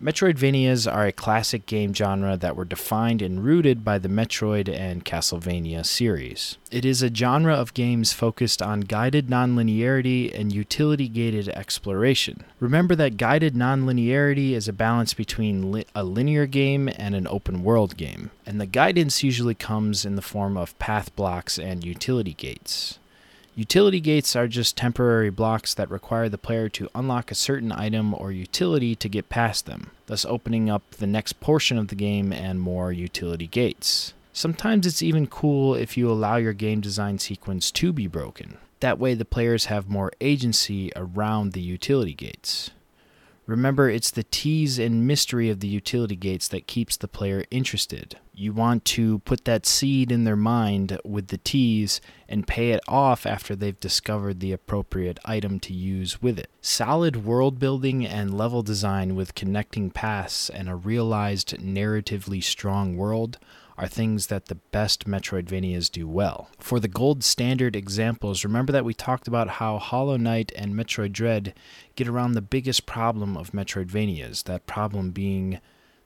Metroidvanias 0.04 0.92
are 0.94 1.06
a 1.06 1.14
classic 1.14 1.66
game 1.66 1.94
genre 1.94 2.36
that 2.36 2.58
were 2.58 2.66
defined 2.66 3.22
and 3.22 3.42
rooted 3.42 3.86
by 3.86 3.98
the 3.98 4.10
Metroid 4.10 4.68
and 4.68 5.06
Castlevania 5.06 5.86
series. 5.86 6.58
It 6.70 6.84
is 6.84 7.02
a 7.02 7.14
genre 7.14 7.54
of 7.54 7.74
games 7.74 8.12
focused 8.12 8.62
on 8.62 8.82
guided 8.82 9.28
nonlinearity 9.28 10.38
and 10.38 10.52
utility 10.52 11.08
gated 11.08 11.48
exploration. 11.48 12.44
Remember 12.60 12.96
that 12.96 13.16
guided 13.16 13.54
nonlinearity 13.54 14.52
is 14.52 14.68
a 14.68 14.74
balance 14.74 15.14
between 15.14 15.72
li- 15.72 15.86
a 15.96 16.04
linear 16.04 16.48
game 16.48 16.90
and 16.98 17.16
an 17.16 17.26
open 17.30 17.64
world 17.64 17.96
game, 17.96 18.30
and 18.46 18.60
the 18.60 18.66
guidance 18.66 19.24
usually 19.24 19.56
comes 19.56 20.04
in 20.04 20.18
the 20.18 20.22
form 20.22 20.58
of 20.58 20.78
path 20.80 21.16
blocks 21.16 21.58
and 21.58 21.86
utility 21.86 22.34
gates. 22.34 23.00
Utility 23.56 24.00
gates 24.00 24.36
are 24.36 24.48
just 24.48 24.76
temporary 24.76 25.30
blocks 25.30 25.76
that 25.76 25.92
require 25.92 26.28
the 26.28 26.40
player 26.40 26.70
to 26.70 26.90
unlock 26.96 27.30
a 27.30 27.36
certain 27.36 27.72
item 27.72 28.16
or 28.16 28.32
utility 28.32 28.96
to 28.96 29.08
get 29.08 29.30
past 29.30 29.68
them, 29.68 29.92
thus 30.08 30.26
opening 30.26 30.72
up 30.72 30.90
the 30.92 31.06
next 31.06 31.40
portion 31.40 31.78
of 31.78 31.90
the 31.90 31.96
game 31.96 32.34
and 32.34 32.60
more 32.60 32.92
utility 32.92 33.46
gates. 33.46 34.16
Sometimes 34.32 34.88
it's 34.88 35.04
even 35.04 35.28
cool 35.28 35.76
if 35.76 35.96
you 35.96 36.10
allow 36.10 36.38
your 36.38 36.54
game 36.54 36.82
design 36.82 37.20
sequence 37.20 37.70
to 37.70 37.94
be 37.94 38.08
broken. 38.08 38.58
That 38.80 38.98
way, 38.98 39.14
the 39.14 39.24
players 39.24 39.66
have 39.66 39.88
more 39.88 40.12
agency 40.20 40.92
around 40.96 41.54
the 41.54 41.62
utility 41.62 42.16
gates. 42.16 42.72
Remember, 43.46 43.90
it's 43.90 44.12
the 44.12 44.24
tease 44.24 44.80
and 44.80 45.06
mystery 45.06 45.50
of 45.50 45.60
the 45.60 45.68
utility 45.68 46.16
gates 46.16 46.48
that 46.48 46.66
keeps 46.66 46.96
the 46.96 47.10
player 47.10 47.44
interested. 47.52 48.18
You 48.34 48.54
want 48.54 48.86
to 48.86 49.20
put 49.20 49.44
that 49.44 49.66
seed 49.66 50.12
in 50.14 50.24
their 50.24 50.38
mind 50.38 50.98
with 51.04 51.28
the 51.28 51.38
tease 51.38 52.00
and 52.30 52.48
pay 52.48 52.72
it 52.72 52.80
off 52.88 53.26
after 53.26 53.54
they've 53.54 53.80
discovered 53.80 54.40
the 54.40 54.54
appropriate 54.54 55.20
item 55.26 55.60
to 55.62 55.74
use 55.74 56.22
with 56.22 56.40
it. 56.40 56.50
Solid 56.62 57.26
world 57.26 57.60
building 57.60 58.06
and 58.06 58.38
level 58.38 58.64
design 58.64 59.14
with 59.14 59.36
connecting 59.36 59.92
paths 59.92 60.50
and 60.50 60.70
a 60.70 60.76
realized 60.76 61.58
narratively 61.58 62.42
strong 62.42 62.96
world 62.96 63.38
are 63.78 63.88
things 63.88 64.28
that 64.28 64.46
the 64.46 64.56
best 64.56 65.08
Metroidvanias 65.08 65.92
do 65.92 66.08
well. 66.08 66.50
For 66.60 66.80
the 66.80 66.88
gold 66.88 67.24
standard 67.24 67.76
examples, 67.76 68.44
remember 68.44 68.72
that 68.72 68.86
we 68.86 68.94
talked 68.94 69.28
about 69.28 69.50
how 69.50 69.80
Hollow 69.80 70.18
Knight 70.18 70.52
and 70.56 70.76
Metroid 70.76 71.12
Dread 71.12 71.54
get 71.96 72.08
around 72.08 72.34
the 72.34 72.42
biggest 72.42 72.86
problem 72.86 73.36
of 73.36 73.52
Metroidvanias, 73.52 74.44
that 74.44 74.68
problem 74.68 75.12
being 75.12 75.60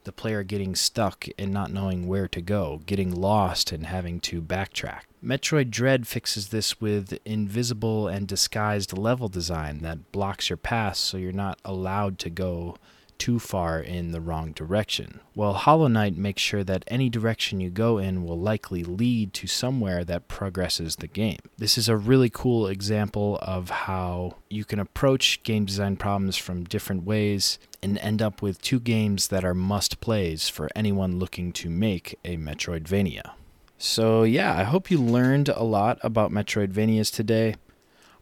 the 0.07 0.11
player 0.13 0.41
getting 0.41 0.73
stuck 0.73 1.27
and 1.37 1.51
not 1.51 1.71
knowing 1.71 2.07
where 2.07 2.29
to 2.29 2.41
go, 2.41 2.81
getting 2.85 3.13
lost 3.13 3.73
and 3.73 3.87
having 3.87 4.21
to 4.21 4.41
backtrack. 4.41 5.01
Metroid 5.21 5.69
Dread 5.69 6.07
fixes 6.07 6.47
this 6.47 6.79
with 6.79 7.19
invisible 7.25 8.07
and 8.07 8.25
disguised 8.25 8.97
level 8.97 9.27
design 9.27 9.79
that 9.79 10.13
blocks 10.13 10.49
your 10.49 10.55
path 10.55 10.95
so 10.95 11.17
you're 11.17 11.33
not 11.33 11.59
allowed 11.65 12.19
to 12.19 12.29
go 12.29 12.77
too 13.17 13.39
far 13.39 13.79
in 13.79 14.11
the 14.11 14.21
wrong 14.21 14.51
direction. 14.51 15.19
Well, 15.35 15.53
Hollow 15.53 15.87
Knight 15.87 16.17
makes 16.17 16.41
sure 16.41 16.63
that 16.63 16.83
any 16.87 17.09
direction 17.09 17.59
you 17.59 17.69
go 17.69 17.97
in 17.97 18.23
will 18.23 18.39
likely 18.39 18.83
lead 18.83 19.33
to 19.35 19.47
somewhere 19.47 20.03
that 20.05 20.27
progresses 20.27 20.97
the 20.97 21.07
game. 21.07 21.39
This 21.57 21.77
is 21.77 21.89
a 21.89 21.97
really 21.97 22.29
cool 22.29 22.67
example 22.67 23.37
of 23.41 23.69
how 23.69 24.35
you 24.49 24.65
can 24.65 24.79
approach 24.79 25.43
game 25.43 25.65
design 25.65 25.97
problems 25.97 26.37
from 26.37 26.63
different 26.63 27.03
ways 27.03 27.59
and 27.81 27.97
end 27.99 28.21
up 28.21 28.41
with 28.41 28.61
two 28.61 28.79
games 28.79 29.27
that 29.27 29.45
are 29.45 29.53
must 29.53 29.99
plays 29.99 30.49
for 30.49 30.69
anyone 30.75 31.19
looking 31.19 31.51
to 31.53 31.69
make 31.69 32.17
a 32.25 32.37
Metroidvania. 32.37 33.31
So, 33.77 34.23
yeah, 34.23 34.57
I 34.57 34.63
hope 34.63 34.89
you 34.89 34.99
learned 34.99 35.49
a 35.49 35.63
lot 35.63 35.99
about 36.01 36.31
Metroidvanias 36.31 37.13
today. 37.13 37.55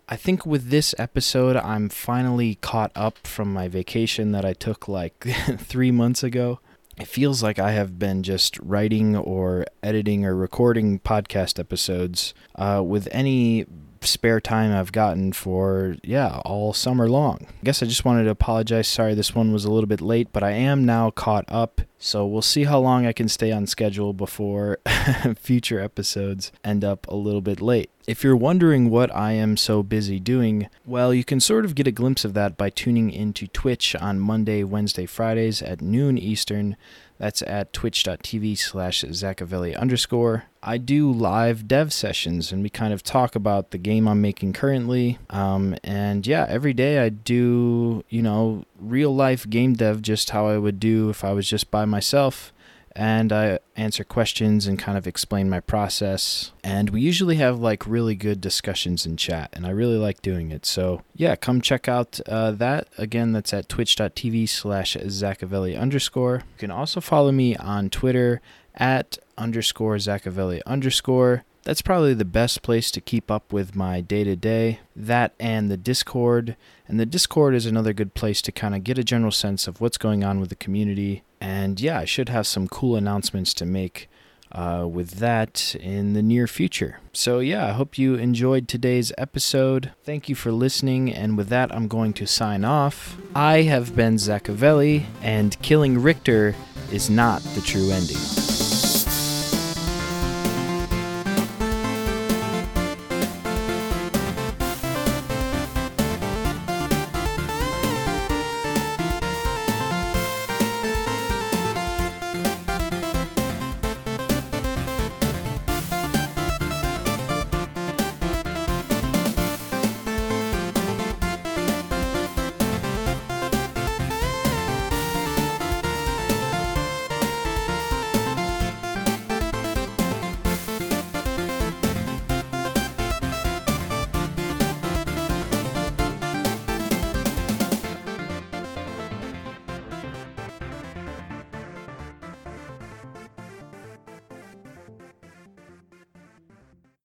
I 0.08 0.18
think 0.18 0.46
with 0.46 0.70
this 0.70 0.94
episode, 1.00 1.56
I'm 1.56 1.90
finally 1.90 2.56
caught 2.56 2.92
up 2.96 3.26
from 3.26 3.52
my 3.52 3.68
vacation 3.68 4.34
that 4.34 4.46
I 4.46 4.54
took 4.54 4.88
like 4.88 5.20
three 5.58 5.90
months 5.90 6.22
ago. 6.22 6.60
It 6.98 7.08
feels 7.08 7.42
like 7.42 7.58
I 7.58 7.72
have 7.72 7.98
been 7.98 8.22
just 8.22 8.60
writing 8.60 9.18
or 9.18 9.66
editing 9.82 10.24
or 10.24 10.36
recording 10.36 11.00
podcast 11.00 11.60
episodes 11.60 12.36
uh, 12.56 12.84
with 12.86 13.08
any 13.12 13.66
spare 14.06 14.40
time 14.40 14.72
I've 14.72 14.92
gotten 14.92 15.34
for, 15.34 15.96
yeah, 16.04 16.42
all 16.46 16.74
summer 16.74 17.10
long. 17.10 17.48
I 17.50 17.64
guess 17.64 17.84
I 17.84 17.86
just 17.86 18.06
wanted 18.06 18.26
to 18.26 18.30
apologize. 18.30 18.88
Sorry 18.88 19.14
this 19.14 19.36
one 19.36 19.52
was 19.52 19.66
a 19.66 19.72
little 19.72 19.88
bit 19.88 20.02
late, 20.02 20.30
but 20.32 20.44
I 20.44 20.52
am 20.52 20.86
now 20.86 21.12
caught 21.12 21.46
up. 21.48 21.82
So 21.98 22.26
we'll 22.26 22.42
see 22.42 22.66
how 22.66 22.80
long 22.80 23.06
I 23.06 23.14
can 23.14 23.28
stay 23.28 23.52
on 23.52 23.66
schedule 23.66 24.14
before 24.14 24.80
future 25.38 25.80
episodes 25.80 26.52
end 26.64 26.84
up 26.84 27.08
a 27.08 27.16
little 27.16 27.42
bit 27.42 27.62
late. 27.62 27.90
If 28.08 28.24
you're 28.24 28.36
wondering 28.36 28.92
what 28.92 29.14
I 29.16 29.32
am 29.32 29.58
so 29.58 29.82
busy 29.82 30.20
doing, 30.20 30.70
well, 30.86 31.14
you 31.14 31.24
can 31.24 31.40
sort 31.40 31.66
of 31.66 31.74
get 31.74 31.88
a 31.88 31.92
glimpse 31.92 32.24
of 32.24 32.36
that 32.36 32.58
by 32.58 32.70
tuning 32.70 33.10
into 33.10 33.48
Twitch 33.48 33.96
on 33.96 34.20
Monday, 34.20 34.64
Wednesday, 34.64 35.08
Fridays 35.08 35.64
at 35.64 35.82
noon 35.82 36.18
Eastern. 36.18 36.78
That's 37.18 37.42
at 37.44 37.74
twitch.tv 37.74 38.58
slash 38.58 39.04
Zachavelli 39.04 39.76
underscore. 39.76 40.44
I 40.68 40.80
do 40.80 41.12
live 41.12 41.68
dev 41.68 41.94
sessions 41.94 42.52
and 42.52 42.64
we 42.64 42.70
kind 42.70 42.92
of 42.92 43.04
talk 43.04 43.36
about 43.36 43.70
the 43.70 43.78
game 43.78 44.08
I'm 44.08 44.20
making 44.20 44.54
currently. 44.54 45.20
Um, 45.30 45.76
and 45.84 46.26
yeah, 46.26 46.48
every 46.50 46.74
day 46.74 47.00
I 47.00 47.10
do, 47.10 48.04
you 48.10 48.24
know, 48.24 48.66
real 48.80 49.16
life 49.16 49.48
game 49.48 49.76
dev 49.76 50.02
just 50.02 50.32
how 50.32 50.48
I 50.48 50.58
would 50.58 50.80
do 50.80 51.10
if 51.10 51.24
I 51.24 51.34
was 51.34 51.48
just 51.48 51.70
by 51.70 51.86
myself 51.86 52.52
and 52.96 53.34
I 53.34 53.60
answer 53.76 54.04
questions 54.04 54.66
and 54.66 54.80
kind 54.80 54.98
of 54.98 55.06
explain 55.06 55.50
my 55.50 55.60
process. 55.60 56.52
And 56.64 56.90
we 56.90 57.02
usually 57.02 57.36
have 57.36 57.60
like 57.60 57.86
really 57.86 58.16
good 58.16 58.40
discussions 58.40 59.06
in 59.06 59.18
chat, 59.18 59.50
and 59.52 59.68
I 59.68 59.72
really 59.72 59.98
like 59.98 60.22
doing 60.22 60.52
it. 60.52 60.66
So 60.66 61.02
yeah, 61.14 61.36
come 61.36 61.60
check 61.60 61.90
out 61.90 62.22
uh, 62.26 62.52
that. 62.52 62.88
Again, 62.98 63.34
that's 63.34 63.54
at 63.54 63.68
twitch.tv 63.68 64.48
slash 64.48 64.96
Zachavelli 64.96 65.78
underscore. 65.78 66.44
You 66.54 66.60
can 66.60 66.72
also 66.72 67.02
follow 67.02 67.34
me 67.34 67.58
on 67.58 67.90
Twitter 67.90 68.42
at 68.74 69.18
underscore 69.38 69.96
Zachavelli 69.96 70.62
underscore. 70.66 71.44
That's 71.64 71.82
probably 71.82 72.14
the 72.14 72.26
best 72.26 72.62
place 72.62 72.92
to 72.92 73.02
keep 73.02 73.32
up 73.32 73.52
with 73.52 73.76
my 73.76 74.00
day 74.00 74.24
to 74.24 74.36
day. 74.36 74.82
That 74.96 75.34
and 75.40 75.70
the 75.70 75.78
Discord. 75.78 76.56
And 76.88 77.00
the 77.00 77.08
Discord 77.08 77.56
is 77.56 77.66
another 77.66 77.92
good 77.92 78.14
place 78.14 78.42
to 78.44 78.52
kind 78.52 78.76
of 78.76 78.84
get 78.84 79.00
a 79.00 79.04
general 79.04 79.32
sense 79.32 79.68
of 79.68 79.82
what's 79.82 79.98
going 79.98 80.24
on 80.24 80.40
with 80.40 80.50
the 80.50 80.56
community. 80.56 81.24
And 81.42 81.82
yeah, 81.82 82.00
I 82.00 82.06
should 82.06 82.30
have 82.30 82.46
some 82.46 82.68
cool 82.68 82.96
announcements 82.96 83.54
to 83.56 83.66
make 83.66 84.08
uh, 84.52 84.88
with 84.90 85.12
that 85.14 85.76
in 85.82 86.14
the 86.14 86.22
near 86.22 86.48
future. 86.48 87.00
So, 87.14 87.40
yeah, 87.40 87.68
I 87.68 87.72
hope 87.72 87.98
you 87.98 88.16
enjoyed 88.16 88.68
today's 88.68 89.12
episode. 89.18 89.92
Thank 90.04 90.30
you 90.30 90.36
for 90.36 90.52
listening. 90.52 91.12
And 91.14 91.36
with 91.36 91.50
that, 91.50 91.74
I'm 91.74 91.88
going 91.88 92.14
to 92.14 92.28
sign 92.28 92.64
off. 92.64 93.18
I 93.34 93.64
have 93.64 93.96
been 93.96 94.16
Zachavelli, 94.16 95.06
and 95.22 95.60
killing 95.62 96.02
Richter 96.02 96.56
is 96.92 97.10
not 97.10 97.42
the 97.56 97.62
true 97.62 97.92
ending. 97.92 98.55